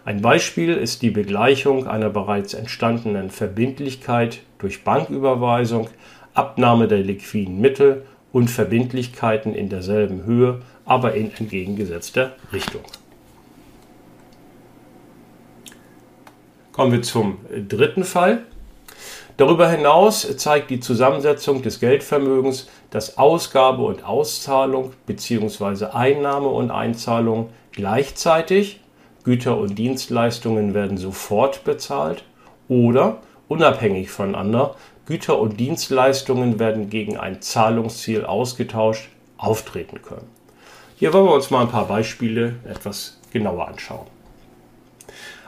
Ein 0.04 0.20
Beispiel 0.20 0.74
ist 0.74 1.02
die 1.02 1.10
Begleichung 1.10 1.86
einer 1.86 2.10
bereits 2.10 2.54
entstandenen 2.54 3.30
Verbindlichkeit 3.30 4.40
durch 4.58 4.84
Banküberweisung, 4.84 5.88
Abnahme 6.34 6.88
der 6.88 6.98
liquiden 6.98 7.60
Mittel 7.60 8.04
und 8.32 8.48
Verbindlichkeiten 8.48 9.54
in 9.54 9.68
derselben 9.68 10.24
Höhe, 10.24 10.60
aber 10.84 11.14
in 11.14 11.32
entgegengesetzter 11.34 12.32
Richtung. 12.52 12.82
Kommen 16.72 16.92
wir 16.92 17.02
zum 17.02 17.38
dritten 17.68 18.04
Fall. 18.04 18.42
Darüber 19.38 19.70
hinaus 19.70 20.36
zeigt 20.36 20.70
die 20.70 20.80
Zusammensetzung 20.80 21.62
des 21.62 21.80
Geldvermögens, 21.80 22.68
dass 22.90 23.18
Ausgabe 23.18 23.82
und 23.82 24.04
Auszahlung 24.04 24.92
bzw. 25.06 25.86
Einnahme 25.86 26.48
und 26.48 26.70
Einzahlung 26.70 27.50
gleichzeitig, 27.72 28.80
Güter 29.24 29.58
und 29.58 29.76
Dienstleistungen 29.78 30.72
werden 30.72 30.98
sofort 30.98 31.64
bezahlt 31.64 32.24
oder 32.68 33.22
unabhängig 33.48 34.10
voneinander, 34.10 34.76
Güter 35.06 35.38
und 35.38 35.60
Dienstleistungen 35.60 36.58
werden 36.58 36.90
gegen 36.90 37.16
ein 37.16 37.40
Zahlungsziel 37.40 38.24
ausgetauscht, 38.24 39.08
auftreten 39.38 40.02
können. 40.02 40.28
Hier 40.96 41.12
wollen 41.12 41.26
wir 41.26 41.34
uns 41.34 41.50
mal 41.50 41.60
ein 41.60 41.70
paar 41.70 41.86
Beispiele 41.86 42.56
etwas 42.64 43.20
genauer 43.32 43.68
anschauen. 43.68 44.06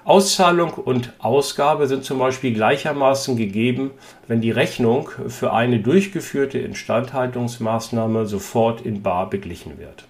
Auszahlung 0.05 0.73
und 0.73 1.13
Ausgabe 1.19 1.87
sind 1.87 2.05
zum 2.05 2.19
Beispiel 2.19 2.55
gleichermaßen 2.55 3.37
gegeben, 3.37 3.91
wenn 4.27 4.41
die 4.41 4.51
Rechnung 4.51 5.11
für 5.29 5.53
eine 5.53 5.81
durchgeführte 5.81 6.59
Instandhaltungsmaßnahme 6.59 8.27
sofort 8.27 8.81
in 8.81 9.03
bar 9.03 9.29
beglichen 9.29 9.79
wird. 9.79 10.05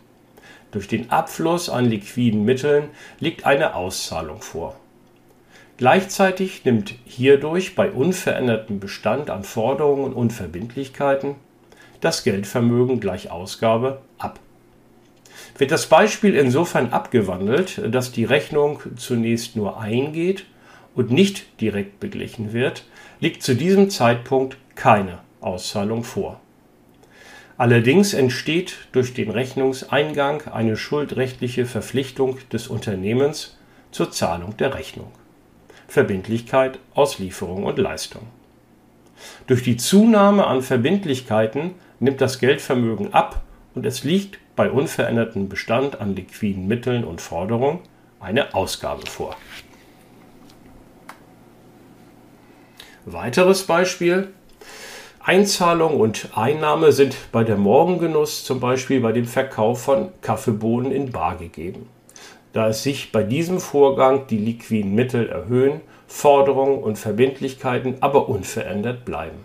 Durch 0.70 0.86
den 0.86 1.10
Abfluss 1.10 1.68
an 1.68 1.86
liquiden 1.86 2.44
Mitteln 2.44 2.90
liegt 3.18 3.46
eine 3.46 3.74
Auszahlung 3.74 4.40
vor. 4.40 4.76
Gleichzeitig 5.78 6.64
nimmt 6.64 6.94
hierdurch 7.06 7.74
bei 7.74 7.90
unverändertem 7.90 8.80
Bestand 8.80 9.30
an 9.30 9.44
Forderungen 9.44 10.12
und 10.12 10.32
Verbindlichkeiten 10.32 11.36
das 12.00 12.22
Geldvermögen 12.22 13.00
gleich 13.00 13.30
Ausgabe 13.30 14.02
ab 14.18 14.38
wird 15.58 15.72
das 15.72 15.86
Beispiel 15.86 16.34
insofern 16.34 16.90
abgewandelt, 16.90 17.80
dass 17.92 18.12
die 18.12 18.24
Rechnung 18.24 18.80
zunächst 18.96 19.56
nur 19.56 19.80
eingeht 19.80 20.46
und 20.94 21.10
nicht 21.10 21.60
direkt 21.60 22.00
beglichen 22.00 22.52
wird, 22.52 22.84
liegt 23.20 23.42
zu 23.42 23.54
diesem 23.54 23.90
Zeitpunkt 23.90 24.56
keine 24.76 25.18
Auszahlung 25.40 26.04
vor. 26.04 26.40
Allerdings 27.56 28.14
entsteht 28.14 28.76
durch 28.92 29.14
den 29.14 29.30
Rechnungseingang 29.30 30.46
eine 30.46 30.76
schuldrechtliche 30.76 31.66
Verpflichtung 31.66 32.38
des 32.52 32.68
Unternehmens 32.68 33.58
zur 33.90 34.12
Zahlung 34.12 34.56
der 34.56 34.74
Rechnung. 34.74 35.10
Verbindlichkeit, 35.88 36.78
Auslieferung 36.94 37.64
und 37.64 37.78
Leistung. 37.78 38.22
Durch 39.46 39.62
die 39.62 39.76
Zunahme 39.76 40.46
an 40.46 40.62
Verbindlichkeiten 40.62 41.74
nimmt 41.98 42.20
das 42.20 42.38
Geldvermögen 42.38 43.12
ab 43.14 43.42
und 43.74 43.84
es 43.86 44.04
liegt 44.04 44.38
bei 44.54 44.70
unverändertem 44.70 45.48
Bestand 45.48 46.00
an 46.00 46.14
liquiden 46.14 46.66
Mitteln 46.66 47.04
und 47.04 47.20
Forderungen 47.20 47.80
eine 48.20 48.54
Ausgabe 48.54 49.06
vor. 49.06 49.36
Weiteres 53.04 53.64
Beispiel. 53.64 54.28
Einzahlung 55.20 55.98
und 56.00 56.30
Einnahme 56.34 56.92
sind 56.92 57.16
bei 57.32 57.44
der 57.44 57.56
Morgengenuss 57.56 58.44
zum 58.44 58.60
Beispiel 58.60 59.00
bei 59.00 59.12
dem 59.12 59.26
Verkauf 59.26 59.82
von 59.82 60.10
Kaffeebohnen 60.20 60.92
in 60.92 61.10
Bar 61.10 61.36
gegeben. 61.36 61.88
Da 62.58 62.70
es 62.70 62.82
sich 62.82 63.12
bei 63.12 63.22
diesem 63.22 63.60
Vorgang 63.60 64.26
die 64.26 64.36
liquiden 64.36 64.92
Mittel 64.92 65.28
erhöhen, 65.28 65.80
Forderungen 66.08 66.82
und 66.82 66.98
Verbindlichkeiten 66.98 67.98
aber 68.00 68.28
unverändert 68.28 69.04
bleiben. 69.04 69.44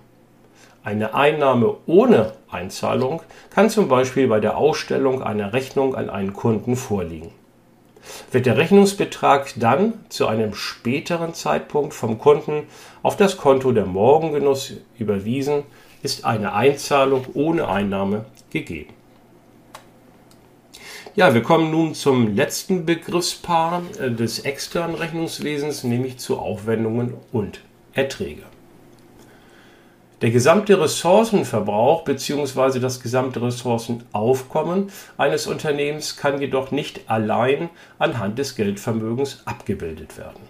Eine 0.84 1.13
Einnahme 1.13 1.75
ohne 1.86 2.34
Einzahlung 2.50 3.22
kann 3.51 3.70
zum 3.70 3.88
Beispiel 3.88 4.27
bei 4.27 4.39
der 4.39 4.58
Ausstellung 4.58 5.22
einer 5.22 5.53
Rechnung 5.53 5.93
an 5.93 6.10
einen 6.10 6.34
Kunden 6.34 6.75
vorliegen. 6.75 7.29
Wird 8.32 8.48
der 8.48 8.58
Rechnungsbetrag 8.58 9.53
dann 9.58 9.93
zu 10.10 10.25
einem 10.25 10.55
späteren 10.55 11.36
Zeitpunkt 11.36 11.93
vom 11.93 12.17
Kunden 12.17 12.63
auf 13.03 13.15
das 13.15 13.38
Konto 13.38 13.74
der 13.74 13.86
Morgengenuss 13.86 14.74
überwiesen, 14.98 15.65
ist 16.01 16.25
eine 16.25 16.55
Einzahlung 16.55 17.27
ohne 17.36 17.67
Einnahme 17.67 18.25
gegeben. 18.50 19.02
Ja, 21.15 21.36
wir 21.36 21.43
kommen 21.43 21.70
nun 21.70 21.93
zum 21.93 22.36
letzten 22.36 22.88
Begriffspaar 22.88 23.84
äh, 24.00 24.10
des 24.10 24.39
externen 24.39 24.96
Rechnungswesens, 24.96 25.84
nämlich 25.84 26.17
zu 26.17 26.39
Aufwendungen 26.39 27.13
und 27.32 27.60
Erträge. 27.93 28.41
Der 30.24 30.32
gesamte 30.32 30.82
Ressourcenverbrauch 30.82 32.03
bzw. 32.03 32.79
das 32.79 33.00
gesamte 33.00 33.43
Ressourcenaufkommen 33.43 34.89
eines 35.15 35.46
Unternehmens 35.46 36.17
kann 36.17 36.41
jedoch 36.41 36.72
nicht 36.72 37.01
allein 37.08 37.70
anhand 38.00 38.39
des 38.39 38.55
Geldvermögens 38.55 39.43
abgebildet 39.46 40.17
werden. 40.17 40.41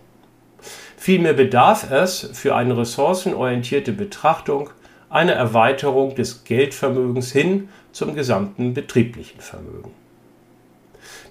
Vielmehr 0.96 1.34
bedarf 1.34 1.92
es 1.92 2.30
für 2.32 2.56
eine 2.56 2.78
ressourcenorientierte 2.78 3.92
Betrachtung 3.92 4.70
einer 5.10 5.34
Erweiterung 5.34 6.16
des 6.16 6.46
Geldvermögens 6.46 7.34
hin 7.34 7.68
zum 7.92 8.16
gesamten 8.16 8.74
betrieblichen 8.74 9.42
Vermögen. 9.42 10.03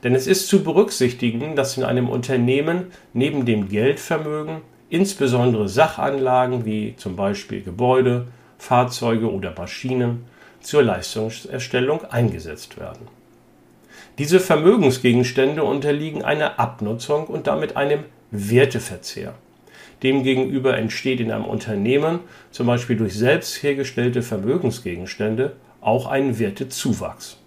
Denn 0.02 0.14
es 0.14 0.26
ist 0.26 0.48
zu 0.48 0.64
berücksichtigen, 0.64 1.54
dass 1.54 1.76
in 1.76 1.84
einem 1.84 2.08
Unternehmen 2.08 2.86
neben 3.12 3.44
dem 3.44 3.68
Geldvermögen 3.68 4.62
insbesondere 4.90 5.68
Sachanlagen 5.68 6.64
wie 6.64 6.96
zum 6.96 7.16
Beispiel 7.16 7.62
Gebäude, 7.62 8.26
Fahrzeuge 8.58 9.32
oder 9.32 9.54
Maschinen 9.56 10.24
zur 10.60 10.82
Leistungserstellung 10.82 12.04
eingesetzt 12.04 12.78
werden. 12.78 13.08
Diese 14.18 14.40
Vermögensgegenstände 14.40 15.64
unterliegen 15.64 16.22
einer 16.22 16.60
Abnutzung 16.60 17.26
und 17.26 17.46
damit 17.46 17.76
einem 17.76 18.04
Werteverzehr. 18.30 19.34
Demgegenüber 20.02 20.76
entsteht 20.76 21.20
in 21.20 21.30
einem 21.30 21.44
Unternehmen, 21.44 22.20
zum 22.50 22.66
Beispiel 22.66 22.96
durch 22.96 23.14
selbst 23.14 23.62
hergestellte 23.62 24.22
Vermögensgegenstände, 24.22 25.52
auch 25.80 26.06
ein 26.06 26.38
Wertezuwachs. 26.38 27.41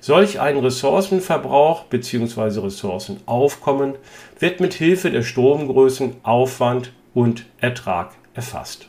Solch 0.00 0.40
ein 0.40 0.58
Ressourcenverbrauch 0.58 1.84
bzw. 1.84 2.60
Ressourcenaufkommen 2.60 3.94
wird 4.38 4.60
mit 4.60 4.74
Hilfe 4.74 5.10
der 5.10 5.22
Stromgrößen 5.22 6.16
Aufwand 6.22 6.92
und 7.14 7.46
Ertrag 7.60 8.12
erfasst. 8.34 8.88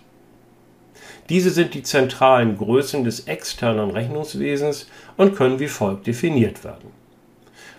Diese 1.30 1.52
sind 1.52 1.74
die 1.74 1.84
zentralen 1.84 2.58
Größen 2.58 3.04
des 3.04 3.22
externen 3.28 3.92
Rechnungswesens 3.92 4.88
und 5.18 5.36
können 5.36 5.60
wie 5.60 5.68
folgt 5.68 6.08
definiert 6.08 6.64
werden. 6.64 6.92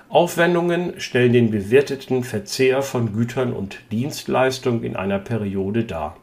Aufwendungen 0.08 1.00
stellen 1.00 1.32
den 1.32 1.50
bewerteten 1.50 2.25
Verzehr 2.25 2.82
von 2.82 3.12
Gütern 3.12 3.52
und 3.52 3.78
Dienstleistungen 3.92 4.82
in 4.82 4.96
einer 4.96 5.20
Periode 5.20 5.84
dar. 5.84 6.16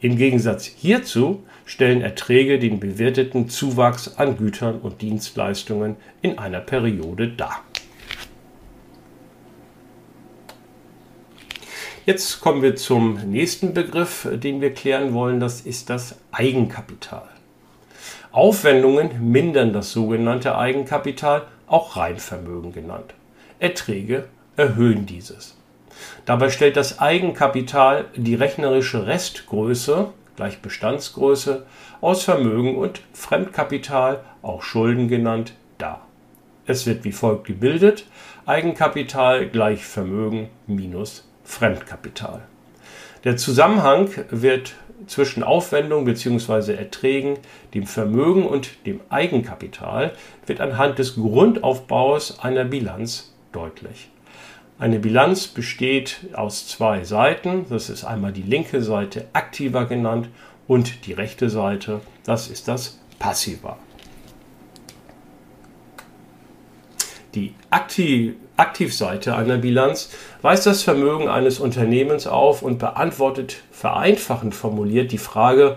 Im 0.00 0.16
Gegensatz 0.16 0.66
hierzu 0.66 1.44
stellen 1.64 2.02
Erträge 2.02 2.58
den 2.58 2.80
bewerteten 2.80 3.48
Zuwachs 3.48 4.16
an 4.16 4.36
Gütern 4.36 4.78
und 4.80 5.00
Dienstleistungen 5.00 5.96
in 6.20 6.38
einer 6.38 6.60
Periode 6.60 7.28
dar. 7.28 7.64
Jetzt 12.04 12.40
kommen 12.40 12.62
wir 12.62 12.76
zum 12.76 13.14
nächsten 13.30 13.74
Begriff, 13.74 14.28
den 14.32 14.60
wir 14.60 14.72
klären 14.72 15.12
wollen. 15.12 15.40
Das 15.40 15.62
ist 15.62 15.90
das 15.90 16.16
Eigenkapital. 16.30 17.28
Aufwendungen 18.30 19.32
mindern 19.32 19.72
das 19.72 19.90
sogenannte 19.92 20.56
Eigenkapital, 20.56 21.48
auch 21.66 21.96
Reinvermögen 21.96 22.72
genannt. 22.72 23.14
Erträge 23.58 24.28
erhöhen 24.56 25.06
dieses. 25.06 25.56
Dabei 26.24 26.50
stellt 26.50 26.76
das 26.76 26.98
Eigenkapital 26.98 28.06
die 28.16 28.34
rechnerische 28.34 29.06
Restgröße 29.06 30.12
gleich 30.36 30.60
Bestandsgröße 30.60 31.66
aus 32.00 32.22
Vermögen 32.22 32.76
und 32.76 33.00
Fremdkapital, 33.12 34.20
auch 34.42 34.62
Schulden 34.62 35.08
genannt, 35.08 35.54
dar. 35.78 36.06
Es 36.66 36.86
wird 36.86 37.04
wie 37.04 37.12
folgt 37.12 37.46
gebildet: 37.46 38.06
Eigenkapital 38.44 39.48
gleich 39.48 39.84
Vermögen 39.84 40.50
minus 40.66 41.28
Fremdkapital. 41.44 42.42
Der 43.24 43.36
Zusammenhang 43.36 44.10
wird 44.30 44.74
zwischen 45.06 45.42
Aufwendung 45.42 46.04
bzw. 46.04 46.74
Erträgen, 46.74 47.38
dem 47.74 47.86
Vermögen 47.86 48.46
und 48.46 48.86
dem 48.86 49.00
Eigenkapital 49.08 50.12
wird 50.46 50.60
anhand 50.60 50.98
des 50.98 51.14
Grundaufbaus 51.16 52.40
einer 52.40 52.64
Bilanz 52.64 53.34
deutlich. 53.52 54.10
Eine 54.78 54.98
Bilanz 54.98 55.46
besteht 55.46 56.18
aus 56.34 56.68
zwei 56.68 57.02
Seiten. 57.04 57.64
Das 57.70 57.88
ist 57.88 58.04
einmal 58.04 58.32
die 58.32 58.42
linke 58.42 58.82
Seite 58.82 59.26
aktiver 59.32 59.86
genannt 59.86 60.28
und 60.68 61.06
die 61.06 61.14
rechte 61.14 61.48
Seite, 61.48 62.00
das 62.24 62.48
ist 62.48 62.68
das 62.68 62.98
passiver. 63.18 63.78
Die 67.34 67.54
Aktiv 67.70 68.34
Aktivseite 68.58 69.36
einer 69.36 69.58
Bilanz 69.58 70.08
weist 70.40 70.64
das 70.64 70.82
Vermögen 70.82 71.28
eines 71.28 71.58
Unternehmens 71.58 72.26
auf 72.26 72.62
und 72.62 72.78
beantwortet 72.78 73.62
vereinfachend 73.70 74.54
formuliert 74.54 75.12
die 75.12 75.18
Frage, 75.18 75.76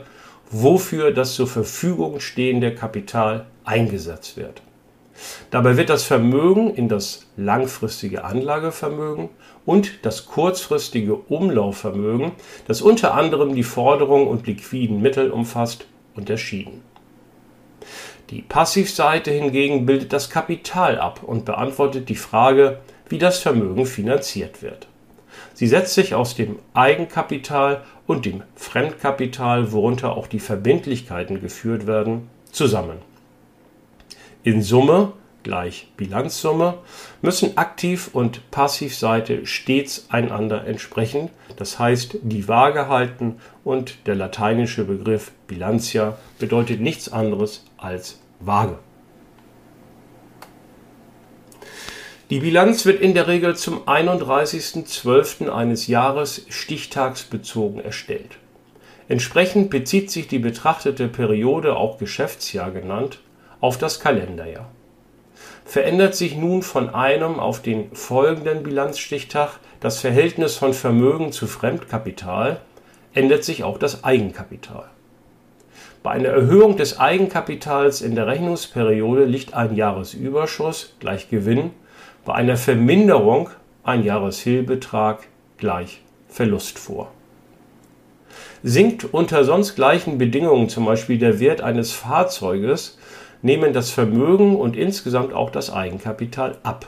wofür 0.50 1.12
das 1.12 1.34
zur 1.34 1.48
Verfügung 1.48 2.22
stehende 2.22 2.74
Kapital 2.74 3.48
eingesetzt 3.66 4.38
wird. 4.38 4.62
Dabei 5.52 5.78
wird 5.78 5.90
das 5.90 6.04
Vermögen 6.04 6.74
in 6.74 6.90
das 6.90 7.28
langfristige 7.38 8.24
Anlagevermögen 8.24 9.30
und 9.66 10.06
das 10.06 10.26
kurzfristige 10.26 11.16
Umlaufvermögen, 11.16 12.32
das 12.68 12.82
unter 12.82 13.14
anderem 13.14 13.56
die 13.56 13.64
Forderung 13.64 14.28
und 14.28 14.48
liquiden 14.48 15.02
Mittel 15.02 15.32
umfasst, 15.32 15.86
unterschieden. 16.16 16.82
Die 18.30 18.42
Passivseite 18.44 19.32
hingegen 19.32 19.86
bildet 19.86 20.14
das 20.14 20.30
Kapital 20.30 21.00
ab 21.00 21.22
und 21.24 21.46
beantwortet 21.46 22.10
die 22.10 22.16
Frage, 22.16 22.80
wie 23.08 23.18
das 23.18 23.40
Vermögen 23.40 23.88
finanziert 23.88 24.62
wird. 24.62 24.88
Sie 25.56 25.68
setzt 25.68 25.96
sich 25.96 26.14
aus 26.14 26.36
dem 26.36 26.60
Eigenkapital 26.74 27.84
und 28.06 28.26
dem 28.26 28.44
Fremdkapital, 28.56 29.72
worunter 29.72 30.16
auch 30.16 30.28
die 30.28 30.40
Verbindlichkeiten 30.40 31.42
geführt 31.42 31.88
werden, 31.88 32.30
zusammen. 32.52 33.09
In 34.44 34.62
Summe 34.62 35.14
gleich 35.44 35.92
Bilanzsumme 35.98 36.78
müssen 37.22 37.58
Aktiv- 37.58 38.10
und 38.14 38.50
Passivseite 38.52 39.46
stets 39.46 40.06
einander 40.10 40.66
entsprechen, 40.66 41.30
das 41.58 41.78
heißt 41.78 42.20
die 42.22 42.48
Waage 42.48 42.88
halten 42.88 43.38
und 43.66 44.08
der 44.08 44.16
lateinische 44.16 44.86
Begriff 44.86 45.32
Bilantia 45.48 46.18
bedeutet 46.40 46.80
nichts 46.80 47.12
anderes 47.12 47.66
als 47.78 48.20
Waage. 48.40 48.80
Die 52.30 52.40
Bilanz 52.40 52.86
wird 52.86 53.02
in 53.02 53.14
der 53.14 53.28
Regel 53.28 53.58
zum 53.58 53.84
31.12. 53.86 55.50
eines 55.50 55.88
Jahres 55.88 56.46
stichtagsbezogen 56.48 57.84
erstellt. 57.84 58.38
Entsprechend 59.08 59.72
bezieht 59.72 60.12
sich 60.12 60.28
die 60.28 60.38
betrachtete 60.38 61.08
Periode, 61.08 61.76
auch 61.76 61.98
Geschäftsjahr 61.98 62.70
genannt, 62.70 63.20
auf 63.62 63.78
das 63.78 64.00
Kalenderjahr. 64.00 64.70
Verändert 65.66 66.16
sich 66.16 66.36
nun 66.36 66.64
von 66.64 66.90
einem 66.90 67.40
auf 67.40 67.62
den 67.62 67.94
folgenden 67.94 68.64
Bilanzstichtag 68.64 69.60
das 69.80 70.00
Verhältnis 70.00 70.56
von 70.56 70.74
Vermögen 70.74 71.32
zu 71.32 71.48
Fremdkapital, 71.48 72.60
ändert 73.14 73.44
sich 73.44 73.64
auch 73.64 73.78
das 73.78 74.04
Eigenkapital. 74.04 74.86
Bei 76.04 76.12
einer 76.12 76.30
Erhöhung 76.30 76.78
des 76.78 77.00
Eigenkapitals 77.00 78.02
in 78.02 78.16
der 78.16 78.28
Rechnungsperiode 78.28 79.26
liegt 79.26 79.54
ein 79.54 79.76
Jahresüberschuss 79.76 80.96
gleich 81.00 81.30
Gewinn, 81.30 81.72
bei 82.26 82.34
einer 82.34 82.58
Verminderung 82.58 83.50
ein 83.84 84.04
Jahresfehlbetrag 84.04 85.28
gleich 85.58 86.02
Verlust 86.30 86.80
vor. 86.80 87.12
Sinkt 88.64 89.06
unter 89.14 89.44
sonst 89.46 89.76
gleichen 89.76 90.18
Bedingungen 90.18 90.70
zum 90.70 90.86
Beispiel 90.86 91.18
der 91.18 91.40
Wert 91.40 91.62
eines 91.62 91.92
Fahrzeuges, 91.92 92.99
nehmen 93.42 93.74
das 93.74 93.90
Vermögen 93.90 94.56
und 94.56 94.76
insgesamt 94.76 95.34
auch 95.34 95.50
das 95.50 95.72
Eigenkapital 95.72 96.58
ab. 96.64 96.88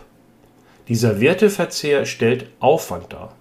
Dieser 0.88 1.22
Werteverzehr 1.22 2.06
stellt 2.06 2.48
Aufwand 2.60 3.14
dar. 3.14 3.34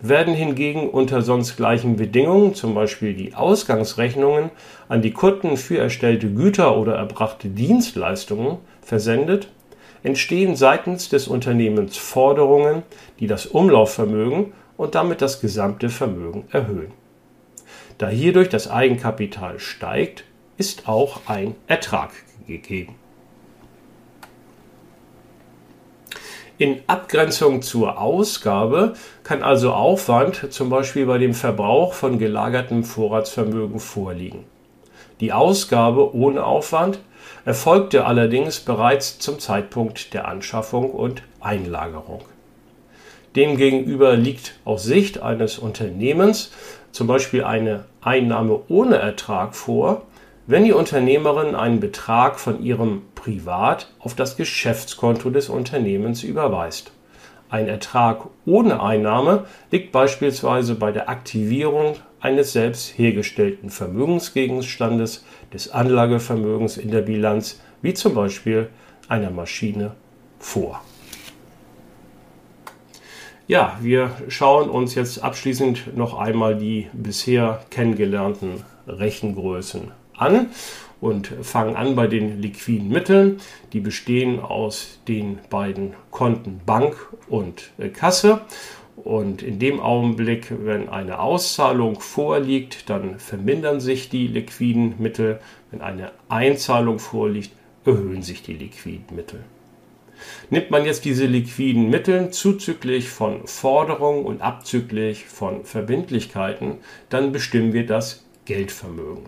Werden 0.00 0.34
hingegen 0.34 0.90
unter 0.90 1.22
sonst 1.22 1.56
gleichen 1.56 1.96
Bedingungen, 1.96 2.54
zum 2.54 2.74
Beispiel 2.74 3.14
die 3.14 3.34
Ausgangsrechnungen, 3.34 4.50
an 4.88 5.02
die 5.02 5.12
Kunden 5.12 5.56
für 5.56 5.78
erstellte 5.78 6.30
Güter 6.30 6.76
oder 6.76 6.94
erbrachte 6.94 7.48
Dienstleistungen 7.48 8.58
versendet, 8.82 9.48
entstehen 10.02 10.56
seitens 10.56 11.08
des 11.08 11.28
Unternehmens 11.28 11.96
Forderungen, 11.96 12.82
die 13.18 13.26
das 13.26 13.46
Umlaufvermögen 13.46 14.52
und 14.76 14.94
damit 14.94 15.22
das 15.22 15.40
gesamte 15.40 15.88
Vermögen 15.88 16.44
erhöhen. 16.50 16.92
Da 17.98 18.08
hierdurch 18.08 18.48
das 18.48 18.70
Eigenkapital 18.70 19.58
steigt, 19.58 20.24
ist 20.56 20.88
auch 20.88 21.22
ein 21.26 21.54
Ertrag 21.66 22.10
gegeben. 22.46 22.94
In 26.56 26.82
Abgrenzung 26.86 27.62
zur 27.62 28.00
Ausgabe 28.00 28.94
kann 29.24 29.42
also 29.42 29.72
Aufwand 29.72 30.52
zum 30.52 30.70
Beispiel 30.70 31.04
bei 31.04 31.18
dem 31.18 31.34
Verbrauch 31.34 31.94
von 31.94 32.20
gelagertem 32.20 32.84
Vorratsvermögen 32.84 33.80
vorliegen. 33.80 34.44
Die 35.20 35.32
Ausgabe 35.32 36.14
ohne 36.14 36.44
Aufwand 36.44 37.00
erfolgte 37.44 38.06
allerdings 38.06 38.60
bereits 38.60 39.18
zum 39.18 39.40
Zeitpunkt 39.40 40.14
der 40.14 40.28
Anschaffung 40.28 40.92
und 40.92 41.22
Einlagerung. 41.40 42.22
Demgegenüber 43.34 44.16
liegt 44.16 44.54
aus 44.64 44.84
Sicht 44.84 45.20
eines 45.20 45.58
Unternehmens 45.58 46.52
zum 46.92 47.08
Beispiel 47.08 47.42
eine 47.42 47.84
Einnahme 48.00 48.60
ohne 48.68 48.96
Ertrag 48.96 49.56
vor, 49.56 50.02
wenn 50.46 50.64
die 50.64 50.72
Unternehmerin 50.72 51.54
einen 51.54 51.80
Betrag 51.80 52.38
von 52.38 52.62
ihrem 52.62 53.02
Privat 53.14 53.90
auf 53.98 54.14
das 54.14 54.36
Geschäftskonto 54.36 55.30
des 55.30 55.48
Unternehmens 55.48 56.22
überweist. 56.22 56.92
Ein 57.48 57.68
Ertrag 57.68 58.26
ohne 58.44 58.82
Einnahme 58.82 59.46
liegt 59.70 59.92
beispielsweise 59.92 60.74
bei 60.74 60.92
der 60.92 61.08
Aktivierung 61.08 61.96
eines 62.20 62.52
selbst 62.52 62.98
hergestellten 62.98 63.70
Vermögensgegenstandes 63.70 65.24
des 65.52 65.70
Anlagevermögens 65.70 66.76
in 66.76 66.90
der 66.90 67.02
Bilanz, 67.02 67.60
wie 67.80 67.94
zum 67.94 68.14
Beispiel 68.14 68.68
einer 69.08 69.30
Maschine, 69.30 69.92
vor. 70.38 70.82
Ja, 73.46 73.78
wir 73.80 74.10
schauen 74.28 74.68
uns 74.68 74.94
jetzt 74.94 75.22
abschließend 75.22 75.96
noch 75.96 76.18
einmal 76.18 76.56
die 76.56 76.88
bisher 76.92 77.60
kennengelernten 77.70 78.64
Rechengrößen 78.86 79.92
an 80.16 80.50
und 81.00 81.26
fangen 81.42 81.76
an 81.76 81.94
bei 81.96 82.06
den 82.06 82.40
liquiden 82.40 82.88
Mitteln. 82.88 83.40
Die 83.72 83.80
bestehen 83.80 84.40
aus 84.40 84.98
den 85.06 85.38
beiden 85.50 85.94
Konten 86.10 86.60
Bank 86.64 86.96
und 87.28 87.70
äh, 87.78 87.88
Kasse. 87.88 88.40
Und 88.96 89.42
in 89.42 89.58
dem 89.58 89.80
Augenblick, 89.80 90.52
wenn 90.64 90.88
eine 90.88 91.18
Auszahlung 91.18 92.00
vorliegt, 92.00 92.88
dann 92.88 93.18
vermindern 93.18 93.80
sich 93.80 94.08
die 94.08 94.28
liquiden 94.28 94.94
Mittel. 94.98 95.40
Wenn 95.70 95.82
eine 95.82 96.12
Einzahlung 96.28 96.98
vorliegt, 97.00 97.50
erhöhen 97.84 98.22
sich 98.22 98.42
die 98.42 98.54
liquiden 98.54 99.14
Mittel. 99.14 99.44
Nimmt 100.48 100.70
man 100.70 100.84
jetzt 100.84 101.04
diese 101.04 101.26
liquiden 101.26 101.90
Mittel 101.90 102.30
zuzüglich 102.30 103.08
von 103.08 103.46
Forderungen 103.46 104.24
und 104.24 104.40
abzüglich 104.40 105.26
von 105.26 105.64
Verbindlichkeiten, 105.64 106.78
dann 107.10 107.32
bestimmen 107.32 107.72
wir 107.72 107.84
das 107.84 108.24
Geldvermögen. 108.44 109.24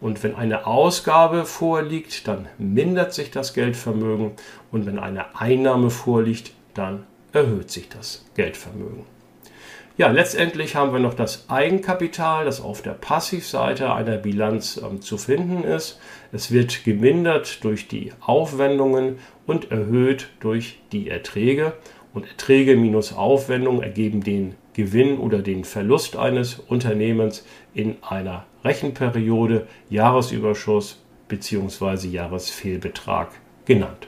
Und 0.00 0.22
wenn 0.22 0.34
eine 0.34 0.66
Ausgabe 0.66 1.44
vorliegt, 1.44 2.28
dann 2.28 2.46
mindert 2.58 3.12
sich 3.14 3.30
das 3.30 3.52
Geldvermögen. 3.52 4.32
Und 4.70 4.86
wenn 4.86 4.98
eine 4.98 5.36
Einnahme 5.36 5.90
vorliegt, 5.90 6.52
dann 6.74 7.04
erhöht 7.32 7.70
sich 7.70 7.88
das 7.88 8.24
Geldvermögen. 8.34 9.04
Ja, 9.98 10.12
letztendlich 10.12 10.76
haben 10.76 10.92
wir 10.92 11.00
noch 11.00 11.14
das 11.14 11.50
Eigenkapital, 11.50 12.44
das 12.44 12.60
auf 12.60 12.82
der 12.82 12.92
Passivseite 12.92 13.92
einer 13.92 14.16
Bilanz 14.16 14.80
ähm, 14.80 15.00
zu 15.00 15.18
finden 15.18 15.64
ist. 15.64 15.98
Es 16.30 16.52
wird 16.52 16.84
gemindert 16.84 17.64
durch 17.64 17.88
die 17.88 18.12
Aufwendungen 18.20 19.18
und 19.44 19.72
erhöht 19.72 20.28
durch 20.38 20.78
die 20.92 21.10
Erträge. 21.10 21.72
Und 22.14 22.28
Erträge 22.28 22.76
minus 22.76 23.12
Aufwendungen 23.12 23.82
ergeben 23.82 24.22
den 24.22 24.54
Gewinn 24.78 25.18
oder 25.18 25.40
den 25.40 25.64
Verlust 25.64 26.14
eines 26.14 26.60
Unternehmens 26.60 27.44
in 27.74 27.96
einer 28.00 28.44
Rechenperiode, 28.62 29.66
Jahresüberschuss 29.90 31.02
bzw. 31.26 32.06
Jahresfehlbetrag 32.06 33.30
genannt. 33.64 34.06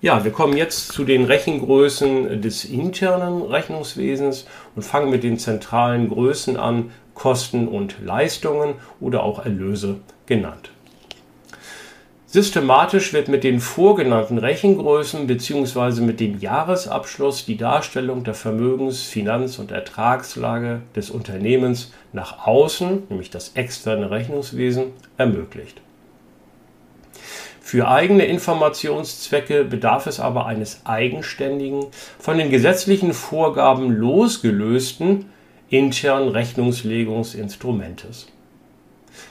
Ja, 0.00 0.22
wir 0.22 0.30
kommen 0.30 0.56
jetzt 0.56 0.92
zu 0.92 1.02
den 1.02 1.24
Rechengrößen 1.24 2.40
des 2.40 2.64
internen 2.64 3.42
Rechnungswesens 3.42 4.46
und 4.76 4.84
fangen 4.84 5.10
mit 5.10 5.24
den 5.24 5.36
zentralen 5.36 6.08
Größen 6.08 6.56
an, 6.56 6.92
Kosten 7.14 7.66
und 7.66 7.96
Leistungen 8.00 8.74
oder 9.00 9.24
auch 9.24 9.44
Erlöse 9.44 9.96
genannt. 10.26 10.70
Systematisch 12.34 13.12
wird 13.12 13.28
mit 13.28 13.44
den 13.44 13.60
vorgenannten 13.60 14.38
Rechengrößen 14.38 15.28
bzw. 15.28 16.00
mit 16.00 16.18
dem 16.18 16.40
Jahresabschluss 16.40 17.46
die 17.46 17.56
Darstellung 17.56 18.24
der 18.24 18.34
Vermögens-, 18.34 19.04
Finanz- 19.04 19.60
und 19.60 19.70
Ertragslage 19.70 20.82
des 20.96 21.10
Unternehmens 21.10 21.92
nach 22.12 22.44
außen, 22.44 23.04
nämlich 23.08 23.30
das 23.30 23.52
externe 23.54 24.10
Rechnungswesen, 24.10 24.86
ermöglicht. 25.16 25.80
Für 27.60 27.86
eigene 27.86 28.24
Informationszwecke 28.24 29.62
bedarf 29.62 30.08
es 30.08 30.18
aber 30.18 30.46
eines 30.46 30.80
eigenständigen, 30.84 31.86
von 32.18 32.36
den 32.36 32.50
gesetzlichen 32.50 33.12
Vorgaben 33.12 33.92
losgelösten 33.92 35.26
internen 35.68 36.30
Rechnungslegungsinstrumentes. 36.30 38.26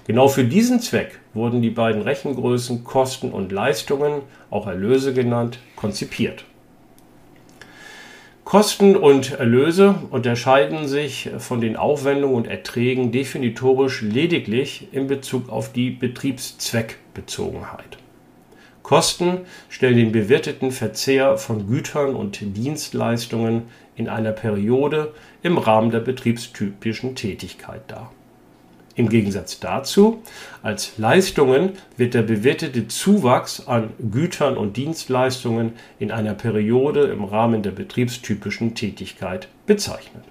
Genau 0.08 0.28
für 0.28 0.44
diesen 0.44 0.80
Zweck 0.80 1.20
wurden 1.34 1.62
die 1.62 1.70
beiden 1.70 2.02
Rechengrößen 2.02 2.84
Kosten 2.84 3.32
und 3.32 3.52
Leistungen, 3.52 4.22
auch 4.50 4.68
Erlöse 4.68 5.14
genannt, 5.14 5.60
konzipiert. 5.76 6.46
Kosten 8.44 8.96
und 8.96 9.40
Erlöse 9.40 9.96
unterscheiden 10.12 10.88
sich 10.88 11.30
von 11.38 11.62
den 11.62 11.78
Aufwendungen 11.78 12.36
und 12.36 12.48
Erträgen 12.48 13.12
definitorisch 13.12 14.02
lediglich 14.02 14.90
in 14.92 15.08
Bezug 15.08 15.50
auf 15.50 15.72
die 15.72 15.90
Betriebszweckbezogenheit. 15.90 17.98
Kosten 18.84 19.40
stellen 19.70 19.96
den 19.96 20.12
bewirteten 20.12 20.72
Verzehr 20.72 21.38
von 21.38 21.68
Gütern 21.68 22.16
und 22.16 22.40
Dienstleistungen 22.42 23.64
in 23.96 24.10
einer 24.10 24.34
Periode 24.34 25.14
im 25.42 25.58
Rahmen 25.58 25.90
der 25.90 26.02
betriebstypischen 26.02 27.16
Tätigkeit 27.16 27.84
dar. 27.88 28.12
Im 28.96 29.10
Gegensatz 29.10 29.60
dazu, 29.60 30.22
als 30.62 30.98
Leistungen 30.98 31.74
wird 31.98 32.14
der 32.14 32.22
bewirtete 32.22 32.88
Zuwachs 32.88 33.68
an 33.68 33.90
Gütern 34.12 34.56
und 34.56 34.78
Dienstleistungen 34.78 35.74
in 36.00 36.12
einer 36.12 36.36
Periode 36.36 37.06
im 37.06 37.24
Rahmen 37.24 37.64
der 37.64 37.72
betriebstypischen 37.72 38.76
Tätigkeit 38.76 39.48
bezeichnet 39.66 40.24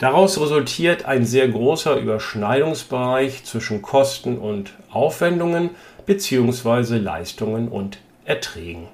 Daraus 0.00 0.40
resultiert 0.40 1.04
ein 1.04 1.26
sehr 1.26 1.46
großer 1.46 1.96
Überschneidungsbereich 1.96 3.44
zwischen 3.44 3.82
Kosten 3.82 4.38
und 4.38 4.72
Aufwendungen 4.90 5.70
bzw. 6.06 6.96
Leistungen 6.96 7.68
und 7.68 7.98
Erträgen. 8.24 8.88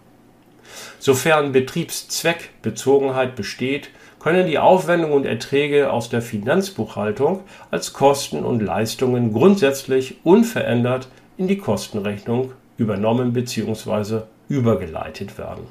Sofern 0.98 1.52
Betriebszweckbezogenheit 1.52 3.37
besteht, 3.37 3.90
können 4.26 4.48
die 4.48 4.58
Aufwendungen 4.58 5.14
und 5.14 5.24
Erträge 5.24 5.92
aus 5.92 6.08
der 6.08 6.20
Finanzbuchhaltung 6.20 7.44
als 7.70 7.92
Kosten 7.92 8.42
und 8.42 8.60
Leistungen 8.60 9.32
grundsätzlich 9.32 10.16
unverändert 10.24 11.06
in 11.36 11.46
die 11.46 11.58
Kostenrechnung 11.58 12.50
übernommen 12.76 13.32
bzw. 13.32 14.22
übergeleitet 14.48 15.38
werden 15.38 15.68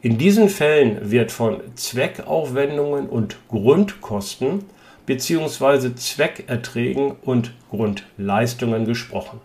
in 0.00 0.18
diesen 0.18 0.48
Fällen 0.48 1.12
wird 1.12 1.30
von 1.30 1.60
Zweckaufwendungen 1.76 3.08
und 3.08 3.36
Grundkosten 3.46 4.64
bzw. 5.06 5.94
Zweckerträgen 5.94 7.12
und 7.22 7.52
Grundleistungen 7.70 8.86
gesprochen. 8.86 9.38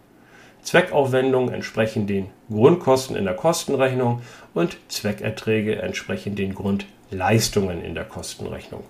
Zweckaufwendungen 0.63 1.53
entsprechen 1.53 2.07
den 2.07 2.31
Grundkosten 2.49 3.15
in 3.15 3.25
der 3.25 3.35
Kostenrechnung 3.35 4.23
und 4.55 4.77
Zweckerträge 4.87 5.79
entsprechen 5.83 6.35
den 6.35 6.55
Grundleistungen 6.55 6.96
in 7.11 7.95
der 7.95 8.05
Kostenrechnung. 8.05 8.83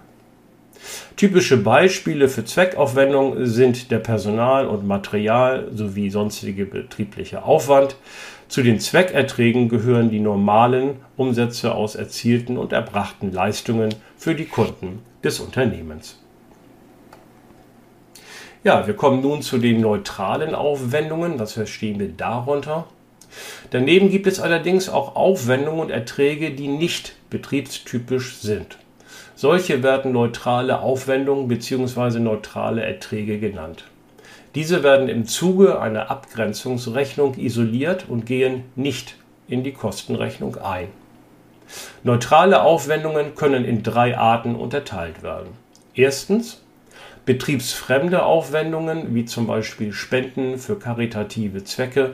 Typische 1.16 1.58
Beispiele 1.58 2.30
für 2.30 2.46
Zweckaufwendungen 2.46 3.48
sind 3.48 3.92
der 3.92 4.00
Personal- 4.00 4.68
und 4.68 4.86
Material- 4.88 5.68
sowie 5.74 6.10
sonstige 6.10 6.66
betriebliche 6.66 7.44
Aufwand, 7.44 7.96
zu 8.48 8.64
den 8.64 8.80
Zweckerträgen 8.80 9.68
gehören 9.68 10.10
die 10.10 10.22
normalen 10.22 10.98
Umsätze 11.18 11.76
aus 11.76 11.96
erzielten 11.96 12.58
und 12.58 12.72
erbrachten 12.72 13.34
Leistungen 13.34 13.94
für 14.18 14.36
die 14.36 14.46
Kunden 14.46 15.02
des 15.22 15.42
Unternehmens. 15.42 16.18
Ja, 18.64 18.88
wir 18.88 18.96
kommen 18.96 19.22
nun 19.22 19.42
zu 19.42 19.58
den 19.58 19.82
neutralen 19.82 20.56
Aufwendungen. 20.56 21.40
Was 21.40 21.54
verstehen 21.54 22.00
wir 22.00 22.10
darunter? 22.10 22.88
Daneben 23.72 24.10
gibt 24.10 24.28
es 24.28 24.40
allerdings 24.40 24.90
auch 24.90 25.16
Aufwendungen 25.16 25.82
und 25.82 25.92
Erträge, 25.92 26.52
die 26.52 26.68
nicht 26.68 27.16
betriebstypisch 27.30 28.38
sind. 28.38 28.78
Solche 29.36 29.84
werden 29.84 30.14
neutrale 30.14 30.80
Aufwendungen 30.80 31.48
bzw. 31.48 32.20
neutrale 32.20 32.84
Erträge 32.84 33.40
genannt. 33.40 33.84
Diese 34.56 34.82
werden 34.82 35.10
im 35.10 35.28
Zuge 35.28 35.80
einer 35.80 36.10
Abgrenzungsrechnung 36.10 37.36
isoliert 37.38 38.06
und 38.10 38.26
gehen 38.26 38.64
nicht 38.76 39.16
in 39.48 39.64
die 39.64 39.74
Kostenrechnung 39.74 40.58
ein. 40.58 40.88
Neutrale 42.04 42.64
Aufwendungen 42.64 43.36
können 43.36 43.66
in 43.66 43.84
drei 43.84 44.18
Arten 44.18 44.56
unterteilt 44.56 45.22
werden. 45.22 45.50
Erstens 45.94 46.64
betriebsfremde 47.26 48.24
Aufwendungen, 48.24 49.14
wie 49.14 49.26
zum 49.26 49.48
Beispiel 49.48 49.92
Spenden 49.92 50.58
für 50.58 50.80
karitative 50.80 51.64
Zwecke, 51.64 52.14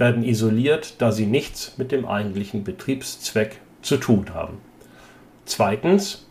werden 0.00 0.24
isoliert, 0.24 0.94
da 0.98 1.12
sie 1.12 1.26
nichts 1.26 1.74
mit 1.76 1.92
dem 1.92 2.06
eigentlichen 2.06 2.64
Betriebszweck 2.64 3.60
zu 3.82 3.98
tun 3.98 4.34
haben. 4.34 4.58
Zweitens 5.44 6.26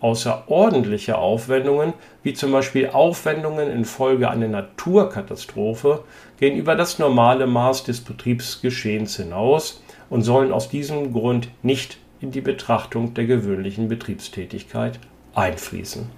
außerordentliche 0.00 1.16
Aufwendungen, 1.16 1.94
wie 2.22 2.34
zum 2.34 2.52
Beispiel 2.52 2.88
Aufwendungen 2.88 3.70
infolge 3.70 4.30
einer 4.30 4.48
Naturkatastrophe, 4.48 6.04
gehen 6.38 6.56
über 6.56 6.74
das 6.74 6.98
normale 6.98 7.46
Maß 7.46 7.84
des 7.84 8.02
Betriebsgeschehens 8.02 9.16
hinaus 9.16 9.82
und 10.10 10.22
sollen 10.22 10.52
aus 10.52 10.68
diesem 10.68 11.12
Grund 11.12 11.48
nicht 11.62 11.98
in 12.20 12.30
die 12.30 12.40
Betrachtung 12.40 13.14
der 13.14 13.26
gewöhnlichen 13.26 13.88
Betriebstätigkeit 13.88 14.98
einfließen. 15.34 16.10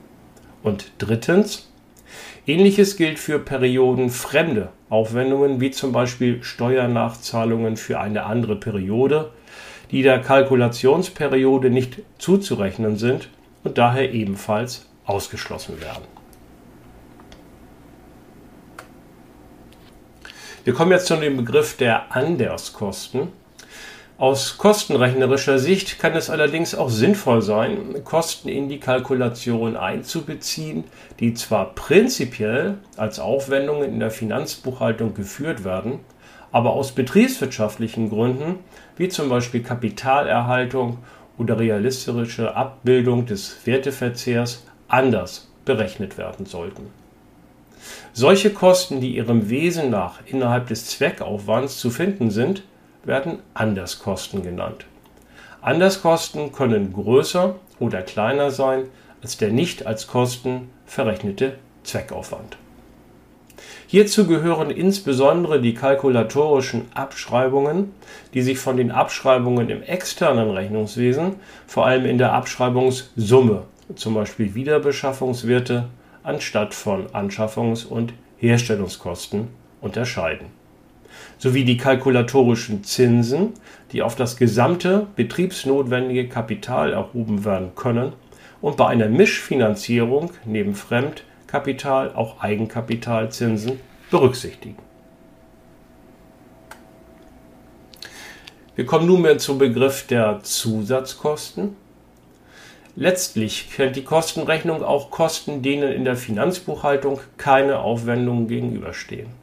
Und 0.63 0.93
drittens, 0.99 1.73
ähnliches 2.47 2.97
gilt 2.97 3.19
für 3.19 3.39
periodenfremde 3.39 4.71
Aufwendungen, 4.89 5.61
wie 5.61 5.71
zum 5.71 5.93
Beispiel 5.93 6.43
Steuernachzahlungen 6.43 7.77
für 7.77 8.01
eine 8.01 8.25
andere 8.25 8.57
Periode, 8.57 9.33
die 9.91 10.03
der 10.03 10.21
Kalkulationsperiode 10.21 11.71
nicht 11.71 12.01
zuzurechnen 12.19 12.97
sind 12.97 13.29
und 13.65 13.79
daher 13.79 14.13
ebenfalls 14.13 14.87
ausgeschlossen 15.05 15.81
werden. 15.81 16.05
Wir 20.65 20.75
kommen 20.75 20.93
jetzt 20.93 21.07
zu 21.07 21.17
dem 21.17 21.39
Begriff 21.39 21.77
der 21.79 22.15
Anderskosten. 22.15 23.29
Aus 24.19 24.59
kostenrechnerischer 24.59 25.61
Sicht 25.61 26.01
kann 26.01 26.17
es 26.17 26.29
allerdings 26.29 26.75
auch 26.75 26.91
sinnvoll 26.91 27.41
sein, 27.41 28.03
Kosten 28.03 28.49
in 28.49 28.69
die 28.69 28.81
Kalkulation 28.81 29.77
einzubeziehen, 29.77 30.83
die 31.21 31.35
zwar 31.35 31.73
prinzipiell 31.77 32.79
als 32.97 33.21
Aufwendungen 33.21 33.85
in 33.85 34.01
der 34.01 34.11
Finanzbuchhaltung 34.11 35.15
geführt 35.15 35.63
werden, 35.63 36.01
aber 36.51 36.73
aus 36.73 36.91
betriebswirtschaftlichen 36.91 38.11
Gründen, 38.11 38.57
wie 38.97 39.09
zum 39.09 39.29
Beispiel 39.29 39.63
Kapitalerhaltung 39.63 40.99
oder 41.39 41.61
realistische 41.61 42.57
Abbildung 42.57 43.25
des 43.25 43.65
Werteverzehrs 43.67 44.65
anders 44.89 45.49
berechnet 45.65 46.19
werden 46.19 46.45
sollten. 46.45 46.91
Solche 48.15 48.51
Kosten, 48.51 49.01
die 49.01 49.15
ihrem 49.15 49.49
Wesen 49.49 49.91
nach 49.91 50.19
innerhalb 50.27 50.67
des 50.67 50.87
Zweckaufwands 50.87 51.79
zu 51.79 51.91
finden 51.91 52.33
sind, 52.33 52.65
werden 53.09 53.41
Anderskosten 53.55 54.45
genannt. 54.45 54.87
Anderskosten 55.61 56.53
können 56.53 56.93
größer 56.93 57.57
oder 57.81 58.03
kleiner 58.03 58.53
sein 58.53 58.85
als 59.23 59.37
der 59.37 59.51
nicht 59.51 59.87
als 59.87 60.07
Kosten 60.07 60.71
verrechnete 60.87 61.59
Zweckaufwand. 61.83 62.57
Hierzu 63.89 64.27
gehören 64.27 64.71
insbesondere 64.71 65.61
die 65.61 65.75
kalkulatorischen 65.75 66.85
Abschreibungen, 66.95 67.93
die 68.35 68.43
sich 68.43 68.59
von 68.59 68.77
den 68.77 68.91
Abschreibungen 68.91 69.71
im 69.71 69.83
externen 69.83 70.51
Rechnungswesen, 70.51 71.37
vor 71.67 71.87
allem 71.87 72.05
in 72.05 72.19
der 72.19 72.33
Abschreibungssumme, 72.35 73.65
zum 73.97 74.15
Beispiel 74.15 74.55
Wiederbeschaffungswerte, 74.55 75.89
anstatt 76.23 76.75
von 76.75 77.09
Anschaffungs- 77.09 77.87
und 77.87 78.13
Herstellungskosten 78.37 79.49
unterscheiden. 79.81 80.58
Sowie 81.39 81.65
die 81.65 81.77
kalkulatorischen 81.77 82.85
Zinsen, 82.85 83.55
die 83.93 84.03
auf 84.03 84.17
das 84.17 84.37
gesamte 84.37 85.07
betriebsnotwendige 85.17 86.29
Kapital 86.29 86.93
erhoben 86.93 87.45
werden 87.45 87.75
können 87.75 88.13
und 88.61 88.77
bei 88.77 88.87
einer 88.87 89.09
Mischfinanzierung 89.09 90.31
neben 90.45 90.75
Fremd 90.75 91.25
Kapital 91.47 92.13
auch 92.15 92.41
Eigenkapitalzinsen 92.41 93.81
berücksichtigen. 94.11 94.77
Wir 98.75 98.87
kommen 98.87 99.07
nunmehr 99.07 99.39
zum 99.39 99.59
Begriff 99.59 100.07
der 100.07 100.41
Zusatzkosten. 100.43 101.75
Letztlich 102.95 103.71
kennt 103.75 103.97
die 103.97 104.05
Kostenrechnung 104.05 104.85
auch 104.85 105.11
Kosten, 105.11 105.63
denen 105.63 105.93
in 105.93 106.05
der 106.05 106.17
Finanzbuchhaltung 106.17 107.21
keine 107.39 107.79
Aufwendungen 107.79 108.47
gegenüberstehen. 108.47 109.38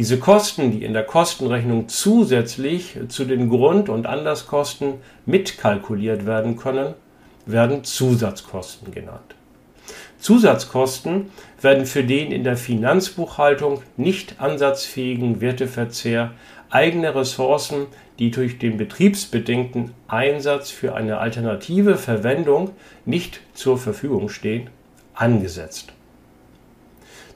Diese 0.00 0.18
Kosten, 0.18 0.70
die 0.70 0.82
in 0.82 0.94
der 0.94 1.04
Kostenrechnung 1.04 1.90
zusätzlich 1.90 2.96
zu 3.10 3.26
den 3.26 3.50
Grund- 3.50 3.90
und 3.90 4.06
Anderskosten 4.06 4.94
mitkalkuliert 5.26 6.24
werden 6.24 6.56
können, 6.56 6.94
werden 7.44 7.84
Zusatzkosten 7.84 8.94
genannt. 8.94 9.34
Zusatzkosten 10.18 11.30
werden 11.60 11.84
für 11.84 12.02
den 12.02 12.32
in 12.32 12.44
der 12.44 12.56
Finanzbuchhaltung 12.56 13.82
nicht 13.98 14.40
ansatzfähigen 14.40 15.42
Werteverzehr 15.42 16.30
eigene 16.70 17.14
Ressourcen, 17.14 17.84
die 18.18 18.30
durch 18.30 18.58
den 18.58 18.78
betriebsbedingten 18.78 19.90
Einsatz 20.08 20.70
für 20.70 20.94
eine 20.94 21.18
alternative 21.18 21.96
Verwendung 21.96 22.70
nicht 23.04 23.42
zur 23.52 23.76
Verfügung 23.76 24.30
stehen, 24.30 24.70
angesetzt. 25.12 25.92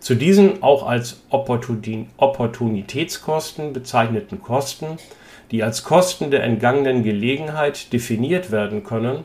Zu 0.05 0.15
diesen 0.17 0.63
auch 0.63 0.87
als 0.87 1.23
Opportunitätskosten 1.31 3.73
bezeichneten 3.73 4.43
Kosten, 4.43 4.99
die 5.51 5.63
als 5.63 5.83
Kosten 5.83 6.31
der 6.31 6.45
entgangenen 6.45 7.03
Gelegenheit 7.03 7.91
definiert 7.91 8.51
werden 8.51 8.85
können, 8.85 9.25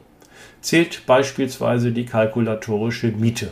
zählt 0.61 1.05
beispielsweise 1.05 1.91
die 1.91 2.05
kalkulatorische 2.05 3.07
Miete, 3.07 3.51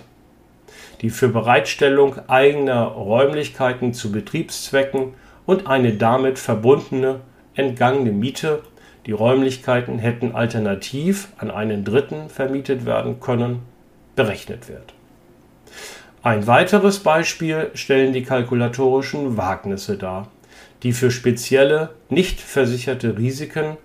die 1.01 1.09
für 1.09 1.27
Bereitstellung 1.27 2.15
eigener 2.29 2.85
Räumlichkeiten 2.85 3.93
zu 3.93 4.13
Betriebszwecken 4.13 5.13
und 5.45 5.67
eine 5.67 5.95
damit 5.95 6.39
verbundene 6.39 7.19
entgangene 7.55 8.13
Miete, 8.13 8.63
die 9.05 9.11
Räumlichkeiten 9.11 9.99
hätten 9.99 10.33
alternativ 10.33 11.27
an 11.39 11.51
einen 11.51 11.83
Dritten 11.83 12.29
vermietet 12.29 12.85
werden 12.85 13.19
können, 13.19 13.63
berechnet 14.15 14.69
wird. 14.69 14.96
Ein 16.27 16.45
weiteres 16.45 16.99
Beispiel 16.99 17.71
stellen 17.73 18.11
die 18.11 18.21
kalkulatorischen 18.21 19.37
Wagnisse 19.37 19.95
dar, 19.95 20.27
die 20.83 20.91
für 20.91 21.09
spezielle, 21.09 21.91
nicht 22.09 22.41
versicherte 22.41 23.17
Risiken, 23.17 23.77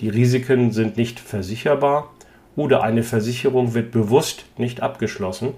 die 0.00 0.08
Risiken 0.08 0.72
sind 0.72 0.96
nicht 0.96 1.20
versicherbar, 1.20 2.12
oder 2.56 2.82
eine 2.82 3.04
Versicherung 3.04 3.74
wird 3.74 3.92
bewusst 3.92 4.44
nicht 4.56 4.82
abgeschlossen, 4.82 5.54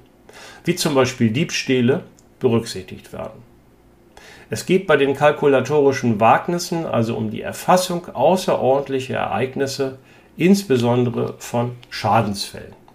wie 0.67 0.75
zum 0.75 0.95
Beispiel 0.95 1.31
Diebstähle, 1.31 2.03
berücksichtigt 2.39 3.15
werden. 3.15 3.43
Es 4.51 4.67
geht 4.67 4.87
bei 4.87 4.99
den 4.99 5.15
kalkulatorischen 5.15 6.21
Wagnissen 6.21 6.85
also 6.85 7.17
um 7.17 7.31
die 7.31 7.41
Erfassung 7.41 8.15
außerordentlicher 8.15 9.17
Ereignisse, 9.17 9.97
insbesondere 10.37 11.37
von 11.39 11.77
Schadensfällen. 11.89 12.86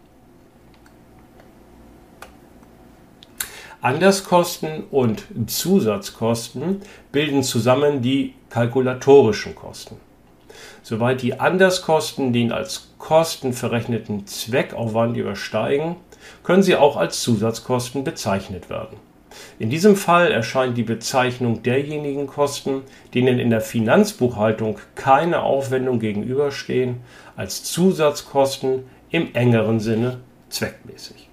Anderskosten 3.83 4.83
und 4.91 5.23
Zusatzkosten 5.47 6.81
bilden 7.11 7.41
zusammen 7.41 8.03
die 8.03 8.35
kalkulatorischen 8.51 9.55
Kosten. 9.55 9.95
Soweit 10.83 11.23
die 11.23 11.39
Anderskosten 11.39 12.31
den 12.31 12.51
als 12.51 12.91
Kosten 12.99 13.53
verrechneten 13.53 14.27
Zweckaufwand 14.27 15.17
übersteigen, 15.17 15.95
können 16.43 16.61
sie 16.61 16.75
auch 16.75 16.95
als 16.95 17.21
Zusatzkosten 17.21 18.03
bezeichnet 18.03 18.69
werden. 18.69 18.97
In 19.57 19.71
diesem 19.71 19.95
Fall 19.95 20.31
erscheint 20.31 20.77
die 20.77 20.83
Bezeichnung 20.83 21.63
derjenigen 21.63 22.27
Kosten, 22.27 22.83
denen 23.15 23.39
in 23.39 23.49
der 23.49 23.61
Finanzbuchhaltung 23.61 24.77
keine 24.93 25.41
Aufwendung 25.41 25.99
gegenüberstehen, 25.99 26.97
als 27.35 27.63
Zusatzkosten 27.63 28.83
im 29.09 29.33
engeren 29.33 29.79
Sinne 29.79 30.19
zweckmäßig. 30.49 31.30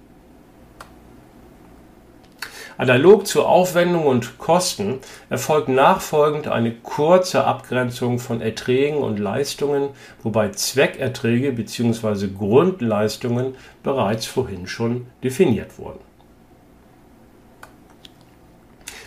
Analog 2.79 3.27
zur 3.27 3.49
Aufwendung 3.49 4.07
und 4.07 4.37
Kosten 4.37 4.99
erfolgt 5.29 5.67
nachfolgend 5.67 6.47
eine 6.47 6.71
kurze 6.71 7.43
Abgrenzung 7.43 8.19
von 8.19 8.39
Erträgen 8.39 8.99
und 8.99 9.19
Leistungen, 9.19 9.89
wobei 10.23 10.51
Zweckerträge 10.51 11.51
bzw. 11.51 12.29
Grundleistungen 12.29 13.55
bereits 13.83 14.27
vorhin 14.27 14.65
schon 14.65 15.07
definiert 15.21 15.77
wurden. 15.77 15.99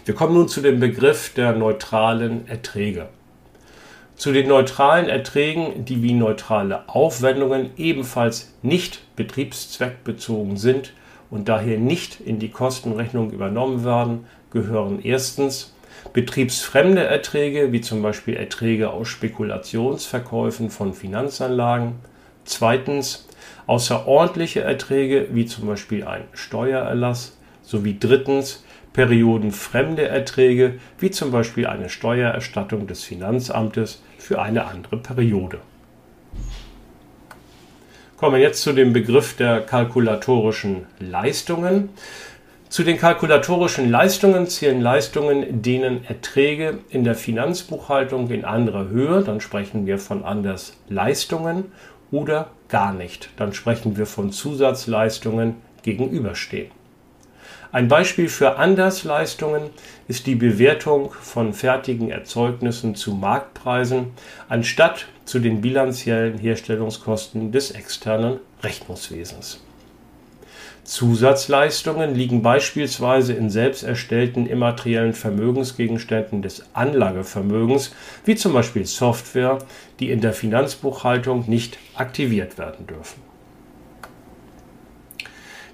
Wir 0.05 0.15
kommen 0.15 0.35
nun 0.35 0.49
zu 0.49 0.61
dem 0.61 0.79
Begriff 0.79 1.33
der 1.33 1.53
neutralen 1.53 2.47
Erträge. 2.49 3.09
Zu 4.17 4.33
den 4.33 4.49
neutralen 4.49 5.09
Erträgen, 5.09 5.87
die 5.87 6.03
wie 6.03 6.13
neutrale 6.13 6.87
Aufwendungen 6.91 7.71
ebenfalls 7.79 8.53
nicht 8.61 9.01
betriebszweckbezogen 9.17 10.59
sind, 10.59 10.93
und 11.33 11.49
daher 11.49 11.79
nicht 11.79 12.21
in 12.21 12.39
die 12.39 12.51
Kostenrechnung 12.51 13.31
übernommen 13.31 13.85
werden, 13.85 14.27
gehören 14.51 15.01
erstens 15.03 15.75
betriebsfremde 16.13 17.05
Erträge, 17.05 17.73
wie 17.73 17.81
zum 17.81 18.03
Beispiel 18.03 18.37
Erträge 18.37 18.91
aus 18.91 19.09
Spekulationsverkäufen 19.09 20.69
von 20.69 20.93
Finanzanlagen, 20.93 21.95
zweitens 22.45 23.29
außerordentliche 23.67 24.61
Erträge, 24.61 25.29
wie 25.33 25.47
zum 25.47 25.67
Beispiel 25.67 26.05
ein 26.05 26.25
Steuererlass, 26.35 27.39
sowie 27.63 27.97
drittens 27.99 28.63
periodenfremde 28.93 30.07
Erträge, 30.07 30.81
wie 30.99 31.11
zum 31.11 31.31
Beispiel 31.31 31.67
eine 31.67 31.89
Steuererstattung 31.89 32.87
des 32.87 33.05
Finanzamtes 33.05 34.03
für 34.19 34.43
eine 34.43 34.67
andere 34.67 34.99
Periode. 34.99 35.61
Kommen 38.23 38.37
wir 38.37 38.43
jetzt 38.43 38.63
zu 38.63 38.73
dem 38.73 38.93
Begriff 38.93 39.35
der 39.35 39.63
kalkulatorischen 39.63 40.87
Leistungen. 41.01 41.89
Zu 42.69 42.85
den 42.85 42.97
kalkulatorischen 42.97 43.91
Leistungen 43.91 44.47
zählen 44.47 44.81
Leistungen, 44.81 45.61
denen 45.61 46.05
Erträge 46.05 46.79
in 46.91 47.03
der 47.03 47.17
Finanzbuchhaltung 47.17 48.31
in 48.31 48.45
anderer 48.45 48.87
Höhe, 48.91 49.25
dann 49.25 49.41
sprechen 49.41 49.87
wir 49.87 49.99
von 49.99 50.23
Andersleistungen, 50.23 51.73
oder 52.13 52.51
gar 52.69 52.93
nicht, 52.93 53.31
dann 53.39 53.55
sprechen 53.55 53.97
wir 53.97 54.07
von 54.07 54.31
Zusatzleistungen 54.31 55.57
gegenüberstehen. 55.83 56.71
Ein 57.73 57.89
Beispiel 57.89 58.29
für 58.29 58.55
Andersleistungen 58.55 59.71
ist 60.07 60.29
die 60.29 60.37
Bewertung 60.37 61.13
von 61.21 61.55
fertigen 61.55 62.09
Erzeugnissen 62.13 62.95
zu 62.95 63.15
Marktpreisen 63.15 64.13
anstatt 64.49 65.07
zu 65.33 65.39
den 65.39 65.63
bilanziellen 65.63 66.37
Herstellungskosten 66.37 67.53
des 67.53 67.71
externen 67.71 68.39
Rechnungswesens. 68.63 69.65
Zusatzleistungen 70.85 72.15
liegen 72.15 72.43
beispielsweise 72.43 73.33
in 73.33 73.49
selbst 73.49 73.83
erstellten 73.83 74.47
immateriellen 74.47 75.15
Vermögensgegenständen 75.15 76.43
des 76.43 76.67
Anlagevermögens, 76.75 77.95
wie 78.27 78.35
zum 78.35 78.53
Beispiel 78.53 78.85
Software, 78.85 79.61
die 80.01 80.11
in 80.11 80.21
der 80.21 80.35
Finanzbuchhaltung 80.35 81.49
nicht 81.49 81.79
aktiviert 81.95 82.59
werden 82.59 82.87
dürfen. 82.87 83.32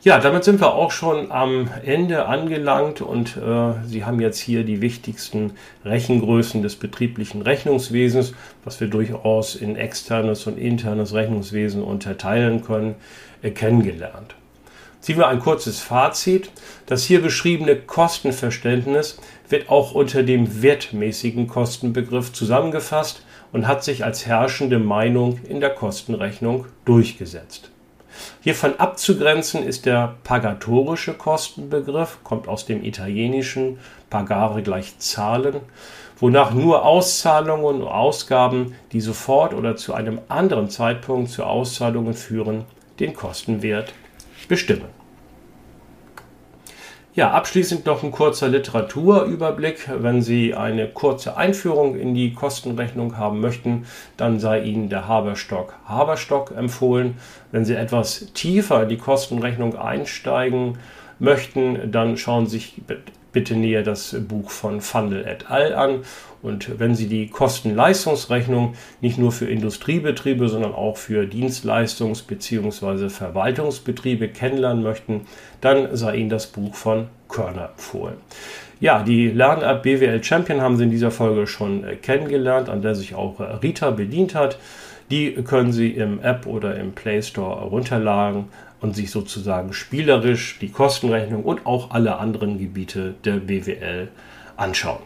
Ja, 0.04 0.20
damit 0.20 0.44
sind 0.44 0.60
wir 0.60 0.74
auch 0.74 0.92
schon 0.92 1.32
am 1.32 1.68
Ende 1.84 2.26
angelangt 2.26 3.00
und 3.00 3.36
äh, 3.36 3.72
Sie 3.84 4.04
haben 4.04 4.20
jetzt 4.20 4.38
hier 4.38 4.62
die 4.62 4.80
wichtigsten 4.80 5.54
Rechengrößen 5.84 6.62
des 6.62 6.76
betrieblichen 6.76 7.42
Rechnungswesens, 7.42 8.32
was 8.64 8.78
wir 8.80 8.86
durchaus 8.86 9.56
in 9.56 9.74
externes 9.74 10.46
und 10.46 10.56
internes 10.56 11.14
Rechnungswesen 11.14 11.82
unterteilen 11.82 12.62
können, 12.62 12.94
äh, 13.42 13.50
kennengelernt. 13.50 14.36
Ziehen 15.00 15.18
wir 15.18 15.26
ein 15.26 15.40
kurzes 15.40 15.80
Fazit. 15.80 16.52
Das 16.86 17.02
hier 17.02 17.20
beschriebene 17.20 17.74
Kostenverständnis 17.74 19.18
wird 19.48 19.68
auch 19.68 19.96
unter 19.96 20.22
dem 20.22 20.62
wertmäßigen 20.62 21.48
Kostenbegriff 21.48 22.32
zusammengefasst 22.32 23.24
und 23.50 23.66
hat 23.66 23.82
sich 23.82 24.04
als 24.04 24.26
herrschende 24.26 24.78
Meinung 24.78 25.40
in 25.48 25.58
der 25.58 25.70
Kostenrechnung 25.70 26.66
durchgesetzt. 26.84 27.72
Hiervon 28.40 28.78
abzugrenzen 28.78 29.62
ist 29.62 29.86
der 29.86 30.16
pagatorische 30.24 31.14
Kostenbegriff, 31.14 32.18
kommt 32.24 32.48
aus 32.48 32.66
dem 32.66 32.84
italienischen 32.84 33.78
pagare 34.10 34.62
gleich 34.62 34.98
Zahlen, 34.98 35.60
wonach 36.18 36.52
nur 36.52 36.84
Auszahlungen 36.84 37.82
und 37.82 37.88
Ausgaben, 37.88 38.74
die 38.92 39.00
sofort 39.00 39.54
oder 39.54 39.76
zu 39.76 39.94
einem 39.94 40.20
anderen 40.28 40.70
Zeitpunkt 40.70 41.30
zu 41.30 41.44
Auszahlungen 41.44 42.14
führen, 42.14 42.64
den 43.00 43.14
Kostenwert 43.14 43.92
bestimmen. 44.48 44.97
Ja, 47.18 47.32
abschließend 47.32 47.84
noch 47.84 48.04
ein 48.04 48.12
kurzer 48.12 48.46
Literaturüberblick. 48.46 49.90
Wenn 49.92 50.22
Sie 50.22 50.54
eine 50.54 50.86
kurze 50.86 51.36
Einführung 51.36 51.98
in 51.98 52.14
die 52.14 52.32
Kostenrechnung 52.32 53.16
haben 53.16 53.40
möchten, 53.40 53.86
dann 54.16 54.38
sei 54.38 54.62
Ihnen 54.62 54.88
der 54.88 55.08
Haberstock 55.08 55.74
Haberstock 55.84 56.52
empfohlen. 56.56 57.16
Wenn 57.50 57.64
Sie 57.64 57.74
etwas 57.74 58.32
tiefer 58.34 58.84
in 58.84 58.88
die 58.90 58.98
Kostenrechnung 58.98 59.74
einsteigen 59.74 60.78
möchten, 61.18 61.90
dann 61.90 62.16
schauen 62.16 62.46
Sie 62.46 62.58
sich 62.58 62.82
bitte 63.32 63.56
näher 63.56 63.82
das 63.82 64.16
Buch 64.26 64.50
von 64.50 64.80
Fundel 64.80 65.26
et 65.26 65.50
al. 65.50 65.74
an. 65.74 66.00
Und 66.40 66.78
wenn 66.78 66.94
Sie 66.94 67.08
die 67.08 67.28
Kosten-Leistungsrechnung 67.28 68.74
nicht 69.00 69.18
nur 69.18 69.32
für 69.32 69.46
Industriebetriebe, 69.46 70.48
sondern 70.48 70.72
auch 70.72 70.96
für 70.96 71.24
Dienstleistungs- 71.24 72.26
bzw. 72.26 73.08
Verwaltungsbetriebe 73.08 74.28
kennenlernen 74.28 74.82
möchten, 74.82 75.22
dann 75.60 75.96
sei 75.96 76.16
Ihnen 76.16 76.30
das 76.30 76.46
Buch 76.46 76.74
von 76.74 77.08
Körner 77.28 77.70
empfohlen. 77.70 78.16
Ja, 78.80 79.02
die 79.02 79.28
Lern-App 79.28 79.82
BWL 79.82 80.22
Champion 80.22 80.60
haben 80.60 80.76
Sie 80.76 80.84
in 80.84 80.90
dieser 80.90 81.10
Folge 81.10 81.48
schon 81.48 81.82
äh, 81.82 81.96
kennengelernt, 81.96 82.68
an 82.68 82.80
der 82.80 82.94
sich 82.94 83.14
auch 83.14 83.40
äh, 83.40 83.44
Rita 83.44 83.90
bedient 83.90 84.36
hat. 84.36 84.58
Die 85.10 85.32
können 85.32 85.72
Sie 85.72 85.90
im 85.90 86.20
App 86.20 86.46
oder 86.46 86.76
im 86.76 86.92
Play 86.92 87.22
Store 87.22 87.64
runterladen 87.64 88.46
und 88.80 88.94
sich 88.94 89.10
sozusagen 89.10 89.72
spielerisch 89.72 90.58
die 90.60 90.70
Kostenrechnung 90.70 91.44
und 91.44 91.66
auch 91.66 91.90
alle 91.90 92.18
anderen 92.18 92.58
Gebiete 92.58 93.14
der 93.24 93.36
BWL 93.36 94.08
anschauen. 94.56 95.02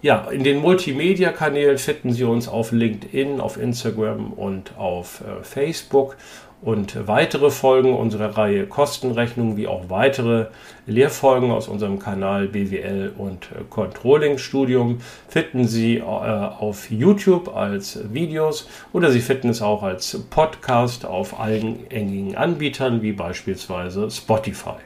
Ja, 0.00 0.28
in 0.30 0.44
den 0.44 0.58
Multimedia-Kanälen 0.58 1.76
finden 1.76 2.12
Sie 2.12 2.22
uns 2.22 2.46
auf 2.46 2.70
LinkedIn, 2.70 3.40
auf 3.40 3.60
Instagram 3.60 4.32
und 4.32 4.78
auf 4.78 5.22
äh, 5.22 5.42
Facebook 5.42 6.16
und 6.60 7.06
weitere 7.06 7.50
Folgen 7.50 7.94
unserer 7.94 8.36
Reihe 8.36 8.66
Kostenrechnung 8.66 9.56
wie 9.56 9.68
auch 9.68 9.84
weitere 9.88 10.46
Lehrfolgen 10.86 11.52
aus 11.52 11.68
unserem 11.68 11.98
Kanal 11.98 12.48
BWL 12.48 13.12
und 13.16 13.44
äh, 13.44 13.62
Controlling 13.70 14.38
Studium 14.38 14.98
finden 15.28 15.68
Sie 15.68 15.98
äh, 15.98 16.02
auf 16.02 16.90
YouTube 16.90 17.54
als 17.54 18.12
Videos 18.12 18.68
oder 18.92 19.10
Sie 19.12 19.20
finden 19.20 19.50
es 19.50 19.62
auch 19.62 19.82
als 19.82 20.18
Podcast 20.30 21.06
auf 21.06 21.38
allen 21.38 21.88
gängigen 21.88 22.36
Anbietern 22.36 23.02
wie 23.02 23.12
beispielsweise 23.12 24.10
Spotify. 24.10 24.76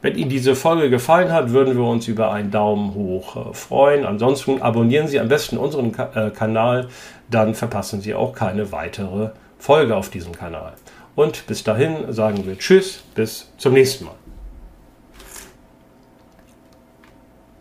Wenn 0.00 0.16
Ihnen 0.16 0.30
diese 0.30 0.54
Folge 0.54 0.90
gefallen 0.90 1.32
hat, 1.32 1.50
würden 1.50 1.76
wir 1.76 1.84
uns 1.84 2.06
über 2.06 2.30
einen 2.30 2.52
Daumen 2.52 2.94
hoch 2.94 3.34
äh, 3.34 3.54
freuen. 3.54 4.06
Ansonsten 4.06 4.62
abonnieren 4.62 5.08
Sie 5.08 5.18
am 5.18 5.26
besten 5.26 5.58
unseren 5.58 5.90
Kanal, 5.90 6.86
dann 7.28 7.56
verpassen 7.56 8.00
Sie 8.00 8.14
auch 8.14 8.32
keine 8.32 8.70
weitere 8.70 9.30
Folge 9.58 9.96
auf 9.96 10.10
diesem 10.10 10.32
Kanal. 10.32 10.74
Und 11.14 11.46
bis 11.46 11.64
dahin 11.64 12.12
sagen 12.12 12.46
wir 12.46 12.58
Tschüss, 12.58 13.02
bis 13.14 13.50
zum 13.58 13.72
nächsten 13.72 14.04
Mal. 14.04 14.17